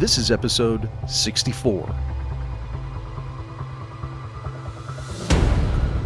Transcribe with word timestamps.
This 0.00 0.16
is 0.16 0.30
episode 0.30 0.88
64. 1.06 1.86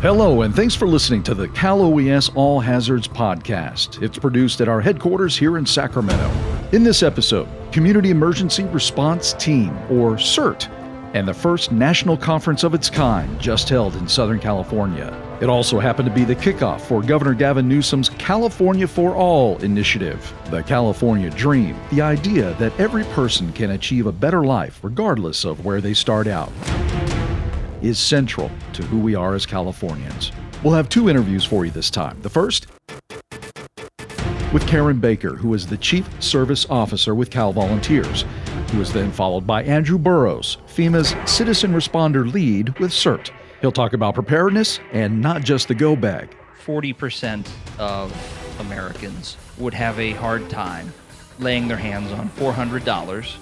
Hello, 0.03 0.43
and 0.43 0.53
thanks 0.53 0.75
for 0.75 0.89
listening 0.89 1.23
to 1.23 1.33
the 1.33 1.47
Cal 1.51 1.81
OES 1.81 2.29
All 2.35 2.59
Hazards 2.59 3.07
podcast. 3.07 4.03
It's 4.03 4.19
produced 4.19 4.61
at 4.61 4.69
our 4.69 4.81
headquarters 4.81 5.37
here 5.37 5.59
in 5.59 5.65
Sacramento. 5.65 6.29
In 6.73 6.83
this 6.83 7.05
episode, 7.05 7.47
Community 7.71 8.11
Emergency 8.11 8.65
Response 8.65 9.33
Team, 9.35 9.71
or 9.89 10.17
CERT, 10.17 10.69
and 11.15 11.27
the 11.29 11.33
first 11.33 11.71
national 11.71 12.17
conference 12.17 12.65
of 12.65 12.75
its 12.75 12.91
kind 12.91 13.41
just 13.41 13.69
held 13.69 13.95
in 13.97 14.07
Southern 14.09 14.41
California. 14.41 15.17
It 15.41 15.49
also 15.49 15.79
happened 15.79 16.09
to 16.09 16.15
be 16.15 16.25
the 16.25 16.35
kickoff 16.35 16.81
for 16.81 17.03
Governor 17.03 17.35
Gavin 17.35 17.69
Newsom's 17.69 18.09
California 18.09 18.87
for 18.87 19.15
All 19.15 19.57
initiative, 19.59 20.33
the 20.51 20.63
California 20.63 21.31
Dream, 21.31 21.79
the 21.91 22.01
idea 22.01 22.55
that 22.55 22.79
every 22.81 23.05
person 23.05 23.53
can 23.53 23.71
achieve 23.71 24.07
a 24.07 24.13
better 24.13 24.45
life 24.45 24.81
regardless 24.83 25.45
of 25.45 25.65
where 25.65 25.81
they 25.81 25.95
start 25.95 26.27
out 26.27 26.53
is 27.81 27.99
central 27.99 28.51
to 28.73 28.83
who 28.83 28.99
we 28.99 29.15
are 29.15 29.35
as 29.35 29.47
Californians. 29.47 30.33
We'll 30.65 30.75
have 30.75 30.89
two 30.89 31.09
interviews 31.09 31.45
for 31.45 31.65
you 31.65 31.71
this 31.71 31.91
time. 31.91 32.21
The 32.23 32.31
first 32.31 32.67
with 34.53 34.67
Karen 34.69 35.01
Baker, 35.01 35.35
who 35.35 35.53
is 35.53 35.67
the 35.67 35.77
Chief 35.77 36.09
Service 36.23 36.65
Officer 36.71 37.15
with 37.15 37.29
Cal 37.29 37.53
Volunteers, 37.53 38.25
who 38.75 38.81
is 38.81 38.93
then 38.93 39.13
followed 39.13 39.47
by 39.47 39.63
Andrew 39.63 39.99
Burrows, 39.99 40.59
FEMA's 40.67 41.15
Citizen 41.31 41.73
Responder 41.73 42.31
Lead 42.31 42.77
with 42.81 42.91
CERT. 42.91 43.31
He'll 43.61 43.71
talk 43.71 43.93
about 43.93 44.17
preparedness 44.17 44.81
and 44.93 45.21
not 45.21 45.43
just 45.43 45.69
the 45.69 45.75
go 45.77 45.95
bag. 45.95 46.35
40% 46.65 47.49
of 47.79 48.13
Americans 48.59 49.37
would 49.59 49.75
have 49.75 50.01
a 50.01 50.11
hard 50.13 50.51
time 50.51 50.93
laying 51.39 51.69
their 51.69 51.77
hands 51.77 52.11
on 52.11 52.29
$400 52.31 53.37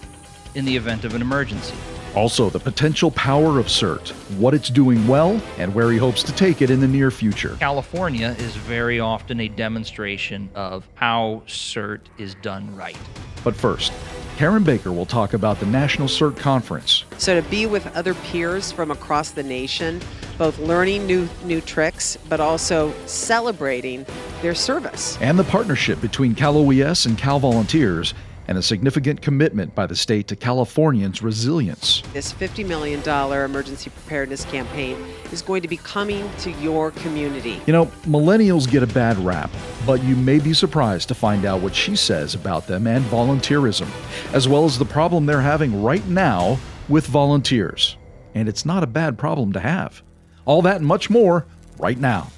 in 0.55 0.67
the 0.67 0.77
event 0.77 1.07
of 1.07 1.15
an 1.15 1.23
emergency. 1.23 1.77
Also, 2.15 2.51
the 2.51 2.61
potential 2.61 3.11
power 3.13 3.59
of 3.59 3.69
CERT, 3.69 4.11
what 4.37 4.53
it's 4.53 4.69
doing 4.69 5.07
well, 5.07 5.41
and 5.57 5.75
where 5.75 5.91
he 5.91 5.97
hopes 5.97 6.23
to 6.25 6.33
take 6.33 6.61
it 6.61 6.69
in 6.69 6.79
the 6.79 6.89
near 6.89 7.11
future. 7.11 7.57
California 7.59 8.37
is 8.39 8.55
very 8.55 9.01
often 9.01 9.41
a 9.41 9.49
demonstration 9.49 10.51
of 10.55 10.87
how 10.95 11.43
CERT 11.47 12.01
is 12.19 12.35
done 12.43 12.77
right. 12.77 12.99
But 13.43 13.57
first, 13.57 13.95
Karen 14.43 14.65
Baker 14.65 14.91
will 14.91 15.07
talk 15.07 15.35
about 15.35 15.61
the 15.61 15.67
National 15.67 16.09
CERT 16.09 16.37
Conference. 16.37 17.05
So 17.17 17.41
to 17.41 17.49
be 17.49 17.65
with 17.65 17.87
other 17.95 18.13
peers 18.13 18.73
from 18.73 18.91
across 18.91 19.31
the 19.31 19.45
nation, 19.45 20.01
both 20.37 20.59
learning 20.59 21.07
new 21.07 21.29
new 21.45 21.61
tricks, 21.61 22.19
but 22.29 22.41
also 22.41 22.93
celebrating 23.07 24.05
their 24.41 24.57
service. 24.57 25.17
And 25.21 25.39
the 25.39 25.45
partnership 25.45 26.01
between 26.01 26.35
Cal 26.35 26.57
OES 26.57 27.07
and 27.07 27.17
Cal 27.17 27.39
Volunteers 27.39 28.15
and 28.53 28.59
a 28.59 28.63
significant 28.63 29.23
commitment 29.23 29.75
by 29.75 29.87
the 29.87 29.97
state 29.97 30.29
to 30.29 30.37
Californians' 30.37 31.23
resilience. 31.23 32.03
This 32.13 32.35
$50 32.35 32.67
million 32.69 33.01
emergency 33.01 33.89
preparedness 33.89 34.45
campaign 34.45 35.03
is 35.33 35.41
going 35.41 35.63
to 35.63 35.69
be 35.69 35.79
coming 35.79 36.31
to 36.41 36.51
your 36.61 36.91
community. 36.91 37.63
You 37.65 37.73
know, 37.73 37.87
millennials 38.05 38.71
get 38.71 38.83
a 38.83 38.87
bad 38.87 39.17
rap, 39.17 39.51
but 39.87 40.05
you 40.05 40.15
may 40.17 40.39
be 40.39 40.53
surprised 40.53 41.09
to 41.09 41.15
find 41.15 41.47
out 41.47 41.63
what 41.63 41.75
she 41.75 41.97
says 41.97 42.35
about 42.35 42.67
them 42.67 42.87
and 42.87 43.03
volunteerism, 43.07 43.89
as 44.35 44.47
well 44.47 44.67
as 44.67 44.79
the 44.79 44.85
problem 44.85 45.25
they're 45.25 45.41
having 45.41 45.83
right 45.83 46.07
now 46.07 46.59
with 46.91 47.07
volunteers. 47.07 47.97
And 48.35 48.51
it's 48.51 48.67
not 48.67 48.83
a 48.83 48.87
bad 48.87 49.17
problem 49.17 49.55
to 49.55 49.61
have. 49.61 50.03
All 50.45 50.61
that 50.61 50.77
and 50.77 50.87
much 50.87 51.09
more 51.09 51.47
right 51.79 51.99
now. 51.99 52.31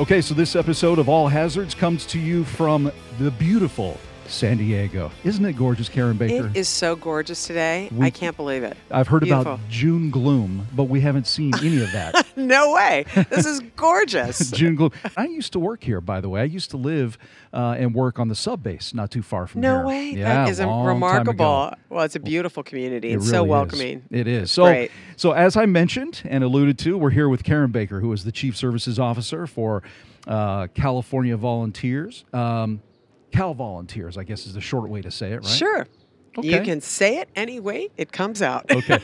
Okay, 0.00 0.20
so 0.20 0.34
this 0.34 0.56
episode 0.56 0.98
of 0.98 1.08
All 1.08 1.28
Hazards 1.28 1.72
comes 1.72 2.04
to 2.06 2.18
you 2.18 2.42
from 2.42 2.90
the 3.20 3.30
beautiful 3.30 4.00
San 4.26 4.56
Diego. 4.56 5.10
Isn't 5.22 5.44
it 5.44 5.52
gorgeous, 5.54 5.88
Karen 5.88 6.16
Baker? 6.16 6.46
It 6.48 6.56
is 6.56 6.68
so 6.68 6.96
gorgeous 6.96 7.46
today. 7.46 7.88
We- 7.92 8.06
I 8.06 8.10
can't 8.10 8.36
believe 8.36 8.62
it. 8.62 8.76
I've 8.90 9.08
heard 9.08 9.22
Beautiful. 9.22 9.54
about 9.54 9.60
June 9.68 10.10
gloom, 10.10 10.66
but 10.74 10.84
we 10.84 11.00
haven't 11.00 11.26
seen 11.26 11.52
any 11.56 11.82
of 11.82 11.92
that. 11.92 12.26
No 12.36 12.72
way. 12.74 13.04
This 13.30 13.46
is 13.46 13.60
gorgeous. 13.76 14.50
June 14.50 14.74
gloom. 14.74 14.90
I 15.16 15.26
used 15.26 15.52
to 15.52 15.60
work 15.60 15.84
here, 15.84 16.00
by 16.00 16.20
the 16.20 16.28
way. 16.28 16.40
I 16.40 16.44
used 16.44 16.70
to 16.72 16.76
live 16.76 17.16
uh, 17.52 17.76
and 17.78 17.94
work 17.94 18.18
on 18.18 18.26
the 18.26 18.34
sub 18.34 18.60
base, 18.60 18.92
not 18.92 19.12
too 19.12 19.22
far 19.22 19.46
from 19.46 19.60
No 19.60 19.72
here. 19.74 19.82
No 19.82 19.86
way. 19.88 20.10
Yeah, 20.10 20.44
that 20.44 20.48
is 20.50 20.58
a 20.58 20.66
long 20.66 20.84
time 20.86 20.94
remarkable. 20.94 21.74
Well, 21.90 22.04
it's 22.04 22.16
a 22.16 22.20
beautiful 22.20 22.64
community. 22.64 23.10
It 23.10 23.16
It's 23.18 23.26
so 23.30 23.34
really 23.36 23.46
is. 23.46 23.50
welcoming. 23.50 24.02
It 24.10 24.26
is. 24.26 24.50
So, 24.50 24.64
great. 24.64 24.90
so 25.16 25.30
as 25.30 25.56
I 25.56 25.66
mentioned 25.66 26.22
and 26.24 26.42
alluded 26.42 26.76
to, 26.80 26.98
we're 26.98 27.10
here 27.10 27.28
with 27.28 27.44
Karen 27.44 27.70
Baker, 27.70 28.00
who 28.00 28.12
is 28.12 28.24
the 28.24 28.32
Chief 28.32 28.56
Services 28.56 28.98
Officer 28.98 29.46
for 29.46 29.84
uh, 30.26 30.66
California 30.74 31.36
Volunteers. 31.36 32.24
Um, 32.32 32.82
Cal 33.34 33.52
Volunteers, 33.52 34.16
I 34.16 34.22
guess, 34.22 34.46
is 34.46 34.54
the 34.54 34.60
short 34.60 34.88
way 34.88 35.02
to 35.02 35.10
say 35.10 35.32
it, 35.32 35.36
right? 35.36 35.46
Sure. 35.46 35.86
You 36.40 36.62
can 36.62 36.80
say 36.80 37.18
it 37.18 37.28
any 37.36 37.60
way 37.60 37.90
it 37.96 38.10
comes 38.12 38.42
out. 38.42 38.68
Okay. 38.70 38.98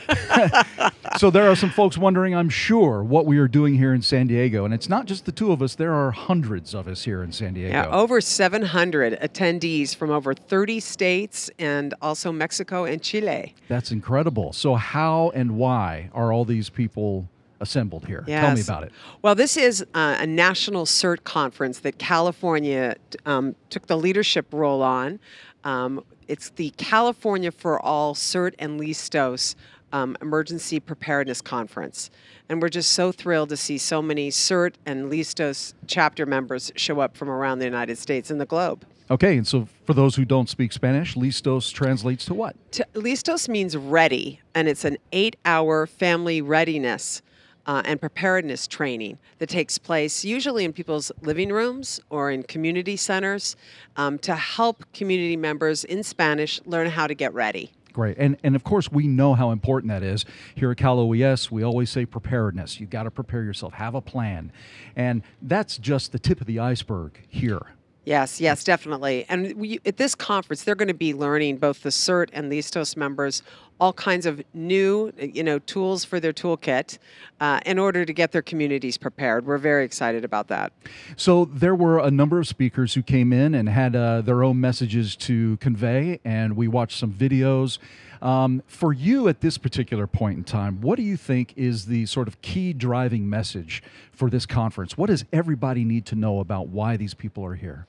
so 1.17 1.29
there 1.29 1.49
are 1.49 1.55
some 1.55 1.69
folks 1.69 1.97
wondering, 1.97 2.35
I'm 2.35 2.49
sure, 2.49 3.03
what 3.03 3.25
we 3.25 3.37
are 3.37 3.47
doing 3.47 3.75
here 3.75 3.93
in 3.93 4.01
San 4.01 4.27
Diego. 4.27 4.65
And 4.65 4.73
it's 4.73 4.89
not 4.89 5.05
just 5.05 5.25
the 5.25 5.31
two 5.31 5.51
of 5.51 5.61
us, 5.61 5.75
there 5.75 5.93
are 5.93 6.11
hundreds 6.11 6.73
of 6.73 6.87
us 6.87 7.03
here 7.03 7.23
in 7.23 7.31
San 7.31 7.53
Diego. 7.53 7.73
Yeah, 7.73 7.87
over 7.87 8.19
700 8.21 9.19
attendees 9.21 9.95
from 9.95 10.11
over 10.11 10.33
30 10.33 10.79
states 10.79 11.49
and 11.57 11.93
also 12.01 12.31
Mexico 12.31 12.85
and 12.85 13.01
Chile. 13.01 13.55
That's 13.67 13.91
incredible. 13.91 14.51
So, 14.53 14.75
how 14.75 15.31
and 15.33 15.57
why 15.57 16.09
are 16.13 16.33
all 16.33 16.45
these 16.45 16.69
people 16.69 17.29
assembled 17.61 18.05
here? 18.05 18.23
Tell 18.27 18.55
me 18.55 18.61
about 18.61 18.83
it. 18.83 18.91
Well, 19.21 19.35
this 19.35 19.55
is 19.55 19.85
uh, 19.93 20.17
a 20.19 20.27
national 20.27 20.85
CERT 20.85 21.23
conference 21.23 21.79
that 21.79 21.97
California 21.97 22.95
um, 23.25 23.55
took 23.69 23.87
the 23.87 23.97
leadership 23.97 24.47
role 24.51 24.81
on. 24.81 25.19
Um, 25.63 26.03
it's 26.27 26.49
the 26.49 26.71
California 26.77 27.51
for 27.51 27.79
All 27.79 28.15
CERT 28.15 28.55
and 28.59 28.79
Listos 28.79 29.55
um, 29.93 30.17
Emergency 30.21 30.79
Preparedness 30.79 31.41
Conference. 31.41 32.09
And 32.49 32.61
we're 32.61 32.69
just 32.69 32.91
so 32.91 33.11
thrilled 33.11 33.49
to 33.49 33.57
see 33.57 33.77
so 33.77 34.01
many 34.01 34.29
CERT 34.29 34.75
and 34.85 35.11
Listos 35.11 35.73
chapter 35.87 36.25
members 36.25 36.71
show 36.75 36.99
up 36.99 37.15
from 37.15 37.29
around 37.29 37.59
the 37.59 37.65
United 37.65 37.97
States 37.97 38.31
and 38.31 38.41
the 38.41 38.45
globe. 38.45 38.85
Okay, 39.09 39.35
and 39.35 39.45
so 39.45 39.67
for 39.85 39.93
those 39.93 40.15
who 40.15 40.23
don't 40.23 40.49
speak 40.49 40.71
Spanish, 40.71 41.15
listos 41.15 41.71
translates 41.73 42.23
to 42.25 42.33
what? 42.33 42.55
To, 42.73 42.87
listos 42.93 43.49
means 43.49 43.75
ready, 43.75 44.39
and 44.55 44.69
it's 44.69 44.85
an 44.85 44.97
eight 45.11 45.35
hour 45.43 45.85
family 45.85 46.41
readiness 46.41 47.21
uh, 47.65 47.81
and 47.85 47.99
preparedness 47.99 48.67
training 48.67 49.17
that 49.39 49.49
takes 49.49 49.77
place 49.77 50.25
usually 50.25 50.65
in 50.65 50.73
people's 50.73 51.11
living 51.21 51.49
rooms 51.51 51.99
or 52.09 52.31
in 52.31 52.43
community 52.43 52.95
centers 52.95 53.55
um, 53.97 54.17
to 54.19 54.35
help 54.35 54.85
community 54.93 55.37
members 55.37 55.83
in 55.83 56.03
Spanish 56.03 56.61
learn 56.65 56.87
how 56.87 57.07
to 57.07 57.13
get 57.13 57.33
ready. 57.33 57.71
Great. 57.93 58.17
And 58.17 58.37
and 58.43 58.55
of 58.55 58.63
course 58.63 58.91
we 58.91 59.07
know 59.07 59.33
how 59.33 59.51
important 59.51 59.91
that 59.91 60.03
is. 60.03 60.25
Here 60.55 60.71
at 60.71 60.77
Cal 60.77 60.99
OES, 60.99 61.51
we 61.51 61.63
always 61.63 61.89
say 61.89 62.05
preparedness. 62.05 62.79
You've 62.79 62.89
got 62.89 63.03
to 63.03 63.11
prepare 63.11 63.43
yourself, 63.43 63.73
have 63.73 63.95
a 63.95 64.01
plan. 64.01 64.51
And 64.95 65.23
that's 65.41 65.77
just 65.77 66.11
the 66.11 66.19
tip 66.19 66.41
of 66.41 66.47
the 66.47 66.59
iceberg 66.59 67.19
here. 67.27 67.61
Yes, 68.03 68.41
yes, 68.41 68.63
definitely. 68.63 69.25
And 69.29 69.53
we, 69.55 69.79
at 69.85 69.97
this 69.97 70.15
conference, 70.15 70.63
they're 70.63 70.75
going 70.75 70.87
to 70.87 70.93
be 70.93 71.13
learning 71.13 71.57
both 71.57 71.83
the 71.83 71.89
CERT 71.89 72.29
and 72.33 72.51
Listos 72.51 72.97
members 72.97 73.43
all 73.81 73.93
kinds 73.93 74.27
of 74.27 74.43
new, 74.53 75.11
you 75.17 75.43
know, 75.43 75.57
tools 75.57 76.05
for 76.05 76.19
their 76.19 76.31
toolkit 76.31 76.99
uh, 77.39 77.59
in 77.65 77.79
order 77.79 78.05
to 78.05 78.13
get 78.13 78.31
their 78.31 78.43
communities 78.43 78.95
prepared. 78.95 79.43
We're 79.43 79.57
very 79.57 79.83
excited 79.83 80.23
about 80.23 80.49
that. 80.49 80.71
So 81.17 81.45
there 81.45 81.73
were 81.73 81.97
a 81.97 82.11
number 82.11 82.39
of 82.39 82.47
speakers 82.47 82.93
who 82.93 83.01
came 83.01 83.33
in 83.33 83.55
and 83.55 83.67
had 83.67 83.95
uh, 83.95 84.21
their 84.21 84.43
own 84.43 84.61
messages 84.61 85.15
to 85.17 85.57
convey, 85.57 86.19
and 86.23 86.55
we 86.55 86.67
watched 86.67 86.99
some 86.99 87.11
videos. 87.11 87.79
Um, 88.21 88.61
for 88.67 88.93
you 88.93 89.27
at 89.27 89.41
this 89.41 89.57
particular 89.57 90.05
point 90.05 90.37
in 90.37 90.43
time, 90.43 90.79
what 90.81 90.97
do 90.97 91.03
you 91.03 91.17
think 91.17 91.53
is 91.55 91.87
the 91.87 92.05
sort 92.05 92.27
of 92.27 92.41
key 92.41 92.71
driving 92.71 93.29
message 93.29 93.81
for 94.11 94.29
this 94.29 94.45
conference? 94.45 94.97
What 94.97 95.07
does 95.07 95.25
everybody 95.33 95.83
need 95.83 96.05
to 96.07 96.15
know 96.15 96.39
about 96.39 96.67
why 96.67 96.97
these 96.97 97.15
people 97.15 97.43
are 97.43 97.55
here? 97.55 97.87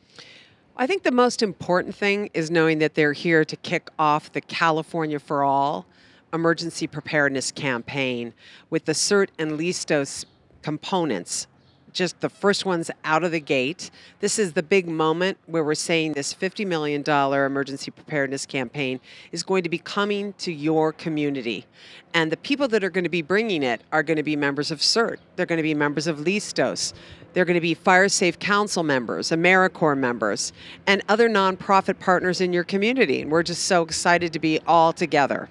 I 0.75 0.87
think 0.87 1.03
the 1.03 1.11
most 1.11 1.43
important 1.43 1.95
thing 1.95 2.31
is 2.33 2.51
knowing 2.51 2.79
that 2.79 2.95
they're 2.95 3.13
here 3.13 3.45
to 3.45 3.57
kick 3.57 3.91
off 3.99 4.33
the 4.33 4.41
California 4.41 5.19
for 5.19 5.45
All 5.45 5.87
emergency 6.33 6.87
preparedness 6.87 7.53
campaign 7.53 8.33
with 8.71 8.87
the 8.87 8.93
CERT 8.93 9.29
and 9.39 9.59
LISTOS 9.59 10.25
components. 10.63 11.47
Just 11.93 12.21
the 12.21 12.29
first 12.29 12.65
ones 12.65 12.91
out 13.05 13.23
of 13.23 13.33
the 13.33 13.41
gate. 13.41 13.91
This 14.21 14.39
is 14.39 14.55
the 14.55 14.63
big 14.63 14.89
moment 14.89 15.39
where 15.47 15.63
we're 15.63 15.75
saying 15.75 16.15
this 16.15 16.33
$50 16.33 16.67
million 16.67 17.03
emergency 17.03 17.91
preparedness 17.91 18.47
campaign 18.47 19.01
is 19.31 19.43
going 19.43 19.63
to 19.63 19.69
be 19.69 19.79
coming 19.79 20.33
to 20.35 20.53
your 20.53 20.93
community. 20.93 21.67
And 22.15 22.33
the 22.33 22.37
people 22.37 22.69
that 22.69 22.83
are 22.83 22.91
going 22.91 23.05
to 23.05 23.11
be 23.11 23.23
bringing 23.23 23.63
it 23.63 23.83
are 23.93 24.03
going 24.03 24.17
to 24.17 24.23
be 24.23 24.37
members 24.37 24.71
of 24.71 24.81
CERT, 24.81 25.19
they're 25.37 25.47
going 25.47 25.59
to 25.59 25.63
be 25.63 25.75
members 25.75 26.07
of 26.07 26.21
LISTOS, 26.21 26.95
they're 27.33 27.45
going 27.45 27.55
to 27.55 27.61
be 27.61 27.75
Fire 27.75 28.09
Safe 28.09 28.39
Council 28.39 28.83
members, 28.83 29.31
AmeriCorps 29.31 29.99
members, 29.99 30.53
and 30.87 31.03
other 31.09 31.29
nonprofit 31.29 31.99
partners 31.99 32.41
in 32.41 32.53
your 32.53 32.65
community. 32.65 33.23
And 33.23 33.31
we're 33.31 33.43
just 33.43 33.65
so 33.65 33.83
excited 33.83 34.33
to 34.35 34.39
be 34.39 34.61
all 34.67 34.93
together. 34.93 35.49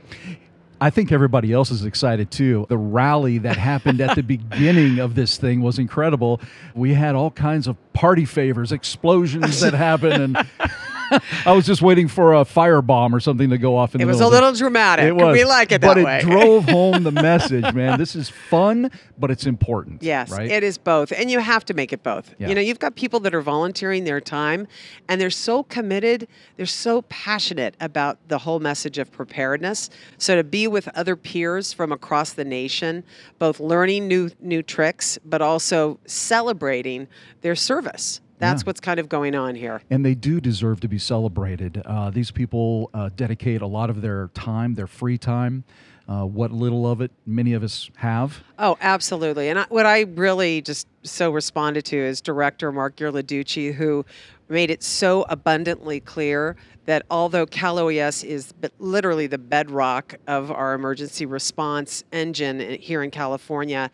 I 0.82 0.90
think 0.90 1.12
everybody 1.12 1.54
else 1.54 1.70
is 1.70 1.86
excited 1.86 2.32
too. 2.32 2.66
The 2.68 2.78
rally 2.78 3.38
that 3.38 3.56
happened 3.56 4.02
at 4.02 4.16
the 4.16 4.24
beginning 4.24 4.98
of 4.98 5.14
this 5.14 5.38
thing 5.38 5.62
was 5.62 5.78
incredible. 5.78 6.42
We 6.74 6.96
had 6.96 7.14
all 7.14 7.30
kinds 7.30 7.68
of 7.68 7.78
party 7.94 8.26
favors, 8.26 8.72
explosions 8.72 9.62
that 9.62 9.76
happened, 9.76 10.24
and 10.24 10.48
I 11.46 11.52
was 11.54 11.66
just 11.66 11.82
waiting 11.82 12.08
for 12.08 12.34
a 12.34 12.46
firebomb 12.46 13.14
or 13.14 13.20
something 13.20 13.50
to 13.50 13.58
go 13.58 13.76
off 13.78 13.96
in 13.96 14.02
It 14.02 14.06
the 14.06 14.08
was 14.08 14.18
a 14.18 14.24
middle 14.24 14.28
of 14.28 14.34
little 14.44 14.58
dramatic. 14.58 15.06
It 15.06 15.16
was. 15.16 15.34
We 15.34 15.44
like 15.44 15.72
it 15.72 15.82
that 15.82 15.96
but 15.96 16.04
that 16.04 16.24
it 16.24 16.26
drove 16.26 16.66
home 16.70 17.04
the 17.04 17.12
message, 17.12 17.74
man. 17.74 17.98
This 17.98 18.16
is 18.16 18.30
fun, 18.30 18.92
but 19.18 19.32
it's 19.32 19.46
important. 19.46 20.04
Yes, 20.04 20.32
right? 20.32 20.50
it 20.50 20.64
is 20.64 20.78
both. 20.78 21.12
And 21.12 21.30
you 21.30 21.40
have 21.40 21.66
to 21.66 21.74
make 21.74 21.94
it 21.94 22.04
both. 22.04 22.34
Yeah. 22.38 22.50
You 22.50 22.56
know, 22.56 22.62
you've 22.62 22.80
got 22.80 22.96
people 22.96 23.20
that 23.22 23.36
are 23.36 23.42
volunteering 23.42 24.04
their 24.04 24.22
time 24.22 24.68
and 25.08 25.20
they're 25.20 25.30
so 25.30 25.64
committed, 25.64 26.28
they're 26.58 26.66
so 26.66 27.02
passionate 27.04 27.76
about 27.80 28.18
the 28.28 28.40
whole 28.40 28.60
message 28.60 28.98
of 28.98 29.12
preparedness. 29.12 29.90
So 30.18 30.36
to 30.36 30.44
be 30.44 30.68
with 30.68 30.88
other 30.96 31.16
peers 31.16 31.74
from 31.74 31.92
across 31.92 32.34
the 32.34 32.46
nation, 32.46 33.04
both 33.40 33.60
learning 33.60 34.08
new 34.08 34.30
new 34.40 34.64
tricks, 34.64 35.20
but 35.26 35.42
also 35.42 36.00
celebrating 36.06 37.08
their 37.42 37.56
service. 37.56 38.22
That's 38.42 38.64
Yeah. 38.64 38.66
what's 38.66 38.80
kind 38.82 39.00
of 39.00 39.08
going 39.08 39.36
on 39.36 39.56
here. 39.56 39.82
and 39.90 40.04
they 40.04 40.16
do 40.16 40.42
deserve 40.42 40.80
to 40.82 40.88
be 40.88 40.98
celebrated. 40.98 41.82
Uh, 41.86 42.10
these 42.10 42.32
people 42.32 42.90
uh, 42.94 43.10
dedicate 43.16 43.62
a 43.62 43.68
lot 43.68 43.90
of 43.90 44.02
their 44.02 44.30
time, 44.34 44.74
their 44.76 44.88
free 44.88 45.18
time, 45.18 45.64
uh, 46.10 46.26
what 46.26 46.52
little 46.52 46.86
of 46.92 47.00
it 47.02 47.12
many 47.26 47.54
of 47.54 47.64
us 47.64 47.90
have. 47.98 48.44
Oh, 48.60 48.78
absolutely. 48.82 49.48
And 49.50 49.60
I, 49.60 49.66
what 49.70 49.86
I 49.86 50.02
really 50.02 50.62
just 50.62 50.88
so 51.04 51.32
responded 51.32 51.86
to 51.86 51.98
is 51.98 52.20
director 52.20 52.72
Mark 52.72 52.96
Ghilarducci, 52.98 53.74
who 53.76 54.04
made 54.50 54.70
it 54.70 54.84
so 54.84 55.26
abundantly 55.30 56.00
clear 56.02 56.58
that 56.86 57.06
although 57.10 57.46
Cal 57.46 57.78
OES 57.80 58.24
is 58.24 58.54
literally 58.80 59.28
the 59.28 59.38
bedrock 59.38 60.16
of 60.28 60.52
our 60.52 60.74
emergency 60.74 61.26
response 61.28 62.04
engine 62.12 62.60
here 62.80 63.04
in 63.04 63.12
California, 63.12 63.90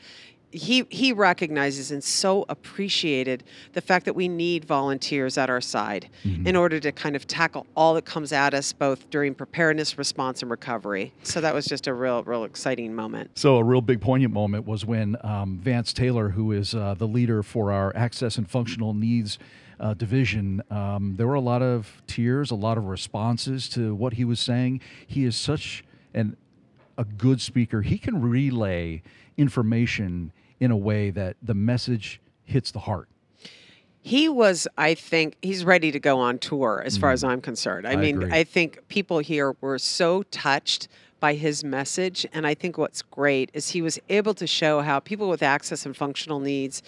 he, 0.52 0.86
he 0.90 1.12
recognizes 1.12 1.92
and 1.92 2.04
so 2.04 2.46
appreciated 2.48 3.44
the 3.74 3.82
fact 3.82 4.06
that 4.06 4.14
we 4.14 4.28
need 4.28 4.64
volunteers 4.64 5.38
at 5.38 5.50
our 5.50 5.60
side 5.62 6.10
in 6.46 6.56
order 6.56 6.80
to 6.80 6.92
kind 6.92 7.16
of 7.16 7.28
tackle 7.28 7.68
all 7.76 7.94
that 7.94 8.06
comes 8.06 8.32
at 8.32 8.54
us 8.54 8.72
both 8.72 9.10
during 9.10 9.36
preparedness, 9.36 9.98
response, 9.98 10.42
and 10.42 10.50
recovery. 10.50 11.12
So 11.24 11.42
that 11.42 11.54
was 11.54 11.66
just 11.66 11.88
a 11.88 11.94
real, 11.94 12.24
real 12.24 12.46
exciting 12.46 12.96
moment. 12.96 13.32
So, 13.36 13.58
a 13.58 13.64
real 13.64 13.82
big 13.82 14.02
poignant 14.02 14.34
moment 14.34 14.66
was 14.66 14.86
when 14.86 15.18
um, 15.22 15.58
Vance 15.58 15.92
Taylor, 15.94 16.30
who 16.30 16.52
is 16.52 16.74
uh, 16.74 16.96
the 16.98 17.08
leader 17.08 17.44
for 17.44 17.72
our 17.72 17.96
access 17.96 18.38
and 18.38 18.50
functional 18.50 18.94
needs 18.94 19.38
uh, 19.80 19.94
division, 19.94 20.62
um, 20.72 21.16
there 21.18 21.28
were 21.28 21.36
a 21.36 21.42
lot 21.42 21.62
of 21.62 22.02
tears, 22.08 22.52
a 22.52 22.56
lot 22.56 22.78
of 22.78 22.86
responses 22.86 23.70
to 23.70 23.94
what 23.94 24.14
he 24.14 24.26
was 24.26 24.40
saying. 24.40 24.82
He 25.06 25.24
is 25.24 25.36
such 25.36 25.84
an 26.14 26.38
a 26.98 27.06
good 27.06 27.42
speaker. 27.42 27.82
He 27.82 27.98
can 27.98 28.22
relay 28.22 29.02
information 29.38 30.32
in 30.60 30.72
a 30.72 30.78
way 30.78 31.10
that 31.12 31.38
the 31.42 31.54
message 31.54 32.20
hits 32.44 32.72
the 32.72 32.80
heart. 32.80 33.08
He 34.02 34.30
was, 34.30 34.68
I 34.78 34.94
think, 34.94 35.36
he's 35.42 35.66
ready 35.66 35.92
to 35.92 36.00
go 36.00 36.20
on 36.20 36.40
tour 36.40 36.82
as 36.86 36.98
far 36.98 37.12
as 37.12 37.24
I'm 37.24 37.42
concerned. 37.42 37.86
I, 37.86 37.96
Mm. 37.96 37.98
I 37.98 38.02
mean, 38.02 38.16
agree. 38.24 38.32
I 38.32 38.44
think 38.44 38.88
people 38.88 39.20
here 39.20 39.56
were 39.60 39.78
so 39.78 40.24
touched 40.24 40.88
by 41.20 41.34
his 41.34 41.64
message. 41.64 42.26
And 42.32 42.46
I 42.48 42.54
think 42.54 42.78
what's 42.78 43.02
great 43.02 43.50
is 43.54 43.70
he 43.70 43.82
was 43.82 44.00
able 44.10 44.34
to 44.36 44.48
show 44.48 44.82
how 44.82 45.00
people 45.00 45.30
with 45.30 45.44
access 45.44 45.86
and 45.86 45.96
functional 45.96 46.40
needs 46.40 46.84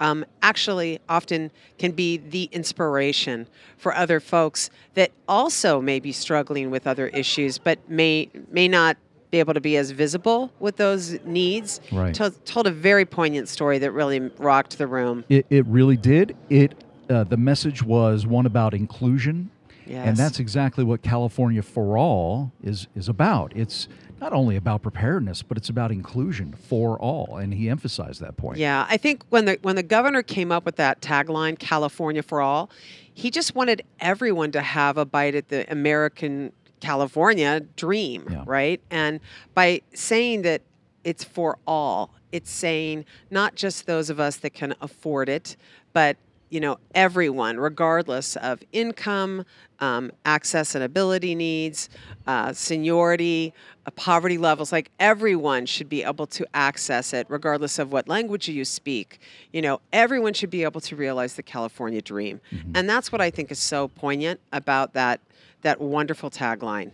um, 0.00 0.24
actually 0.42 0.98
often 1.08 1.50
can 1.78 1.92
be 1.92 2.16
the 2.16 2.44
inspiration 2.52 3.46
for 3.76 3.94
other 3.94 4.18
folks 4.18 4.70
that 4.94 5.12
also 5.28 5.80
may 5.80 6.00
be 6.00 6.10
struggling 6.10 6.70
with 6.70 6.86
other 6.86 7.08
issues, 7.08 7.58
but 7.58 7.78
may 7.88 8.28
may 8.50 8.66
not 8.66 8.96
be 9.32 9.38
able 9.40 9.54
to 9.54 9.60
be 9.60 9.76
as 9.76 9.90
visible 9.90 10.52
with 10.60 10.76
those 10.76 11.18
needs. 11.24 11.80
Right. 11.90 12.14
Told, 12.14 12.44
told 12.44 12.66
a 12.68 12.70
very 12.70 13.04
poignant 13.04 13.48
story 13.48 13.78
that 13.78 13.90
really 13.90 14.20
rocked 14.38 14.78
the 14.78 14.86
room. 14.86 15.24
It, 15.28 15.46
it 15.50 15.66
really 15.66 15.96
did. 15.96 16.36
It 16.48 16.84
uh, 17.10 17.24
the 17.24 17.36
message 17.36 17.82
was 17.82 18.26
one 18.26 18.46
about 18.46 18.74
inclusion, 18.74 19.50
Yes. 19.86 20.06
and 20.06 20.16
that's 20.16 20.38
exactly 20.38 20.84
what 20.84 21.02
California 21.02 21.62
for 21.62 21.98
All 21.98 22.52
is 22.62 22.86
is 22.94 23.08
about. 23.08 23.52
It's 23.56 23.88
not 24.20 24.32
only 24.32 24.54
about 24.54 24.82
preparedness, 24.82 25.42
but 25.42 25.56
it's 25.56 25.68
about 25.68 25.90
inclusion 25.90 26.52
for 26.52 26.96
all, 27.00 27.38
and 27.38 27.52
he 27.52 27.68
emphasized 27.68 28.20
that 28.20 28.36
point. 28.36 28.58
Yeah, 28.58 28.86
I 28.88 28.96
think 28.98 29.24
when 29.30 29.46
the 29.46 29.58
when 29.62 29.76
the 29.76 29.82
governor 29.82 30.22
came 30.22 30.52
up 30.52 30.64
with 30.64 30.76
that 30.76 31.00
tagline 31.00 31.58
"California 31.58 32.22
for 32.22 32.40
all," 32.40 32.70
he 33.12 33.30
just 33.30 33.54
wanted 33.54 33.82
everyone 33.98 34.52
to 34.52 34.60
have 34.60 34.96
a 34.96 35.04
bite 35.04 35.34
at 35.34 35.48
the 35.48 35.70
American 35.72 36.52
California 36.82 37.60
dream, 37.76 38.26
Yeah. 38.30 38.42
right? 38.46 38.80
And 38.90 39.20
by 39.54 39.80
saying 39.94 40.42
that 40.42 40.62
it's 41.04 41.24
for 41.24 41.56
all, 41.66 42.10
it's 42.32 42.50
saying 42.50 43.04
not 43.30 43.54
just 43.54 43.86
those 43.86 44.10
of 44.10 44.18
us 44.20 44.36
that 44.38 44.52
can 44.52 44.74
afford 44.80 45.28
it, 45.28 45.56
but 45.92 46.16
you 46.50 46.60
know 46.60 46.76
everyone, 46.94 47.58
regardless 47.58 48.36
of 48.36 48.62
income, 48.72 49.44
um, 49.80 50.10
access 50.26 50.74
and 50.74 50.84
ability 50.84 51.34
needs, 51.34 51.88
uh, 52.26 52.52
seniority, 52.52 53.54
uh, 53.86 53.90
poverty 53.92 54.36
levels. 54.38 54.70
Like 54.70 54.90
everyone 55.00 55.64
should 55.66 55.88
be 55.88 56.02
able 56.02 56.26
to 56.26 56.46
access 56.52 57.14
it, 57.14 57.26
regardless 57.30 57.78
of 57.78 57.90
what 57.90 58.06
language 58.06 58.48
you 58.48 58.64
speak. 58.66 59.18
You 59.52 59.62
know, 59.62 59.80
everyone 59.94 60.34
should 60.34 60.50
be 60.50 60.62
able 60.62 60.82
to 60.82 60.94
realize 60.96 61.34
the 61.34 61.42
California 61.42 62.02
dream, 62.02 62.40
and 62.74 62.88
that's 62.88 63.10
what 63.12 63.20
I 63.22 63.30
think 63.30 63.50
is 63.50 63.58
so 63.58 63.88
poignant 63.88 64.38
about 64.52 64.92
that 64.92 65.20
that 65.62 65.80
wonderful 65.80 66.30
tagline. 66.30 66.92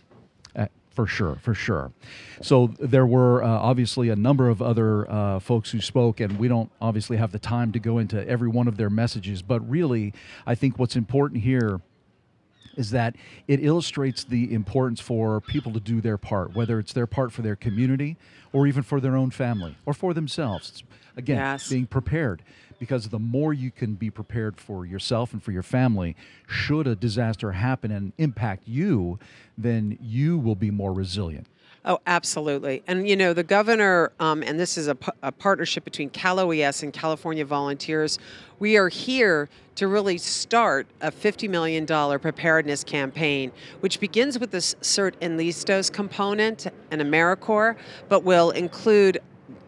Uh, 0.55 0.67
for 0.89 1.05
sure, 1.05 1.37
for 1.41 1.53
sure. 1.53 1.91
So 2.41 2.67
there 2.79 3.05
were 3.05 3.43
uh, 3.43 3.47
obviously 3.47 4.09
a 4.09 4.15
number 4.15 4.49
of 4.49 4.61
other 4.61 5.09
uh, 5.09 5.39
folks 5.39 5.71
who 5.71 5.81
spoke, 5.81 6.19
and 6.19 6.39
we 6.39 6.47
don't 6.47 6.71
obviously 6.81 7.17
have 7.17 7.31
the 7.31 7.39
time 7.39 7.71
to 7.73 7.79
go 7.79 7.97
into 7.97 8.27
every 8.27 8.47
one 8.47 8.67
of 8.67 8.77
their 8.77 8.89
messages. 8.89 9.41
But 9.41 9.67
really, 9.69 10.13
I 10.47 10.55
think 10.55 10.79
what's 10.79 10.95
important 10.95 11.43
here 11.43 11.81
is 12.75 12.91
that 12.91 13.15
it 13.47 13.63
illustrates 13.63 14.23
the 14.23 14.53
importance 14.53 15.01
for 15.01 15.41
people 15.41 15.73
to 15.73 15.79
do 15.79 15.99
their 15.99 16.17
part, 16.17 16.55
whether 16.55 16.79
it's 16.79 16.93
their 16.93 17.07
part 17.07 17.33
for 17.33 17.41
their 17.41 17.55
community 17.55 18.15
or 18.53 18.67
even 18.67 18.83
for 18.83 19.01
their 19.01 19.17
own 19.17 19.31
family 19.31 19.75
or 19.85 19.93
for 19.93 20.13
themselves. 20.13 20.83
Again, 21.19 21.37
Yes. 21.37 21.69
being 21.69 21.85
prepared. 21.85 22.41
Because 22.79 23.09
the 23.09 23.19
more 23.19 23.53
you 23.53 23.71
can 23.71 23.95
be 23.95 24.09
prepared 24.09 24.57
for 24.57 24.85
yourself 24.85 25.33
and 25.33 25.43
for 25.43 25.51
your 25.51 25.63
family, 25.63 26.15
should 26.47 26.87
a 26.87 26.95
disaster 26.95 27.51
happen 27.51 27.91
and 27.91 28.13
impact 28.17 28.63
you, 28.67 29.19
then 29.57 29.97
you 30.01 30.37
will 30.37 30.55
be 30.55 30.71
more 30.71 30.93
resilient. 30.93 31.45
Oh, 31.85 31.99
absolutely. 32.07 32.83
And 32.87 33.07
you 33.07 33.15
know, 33.15 33.33
the 33.33 33.43
governor, 33.43 34.11
um, 34.19 34.43
and 34.43 34.59
this 34.59 34.77
is 34.77 34.87
a, 34.87 34.95
p- 34.95 35.11
a 35.23 35.31
partnership 35.31 35.83
between 35.85 36.09
Cal 36.09 36.39
OES 36.39 36.83
and 36.83 36.91
California 36.93 37.45
Volunteers. 37.45 38.19
We 38.59 38.75
are 38.77 38.89
here 38.89 39.47
to 39.75 39.87
really 39.87 40.17
start 40.17 40.87
a 41.01 41.09
$50 41.09 41.49
million 41.49 41.85
preparedness 41.85 42.83
campaign, 42.83 43.51
which 43.79 43.99
begins 44.01 44.37
with 44.37 44.51
this 44.51 44.75
CERT 44.81 45.13
and 45.21 45.37
LISTOS 45.37 45.89
component 45.89 46.67
and 46.91 47.01
AmeriCorps, 47.01 47.77
but 48.09 48.23
will 48.25 48.51
include 48.51 49.19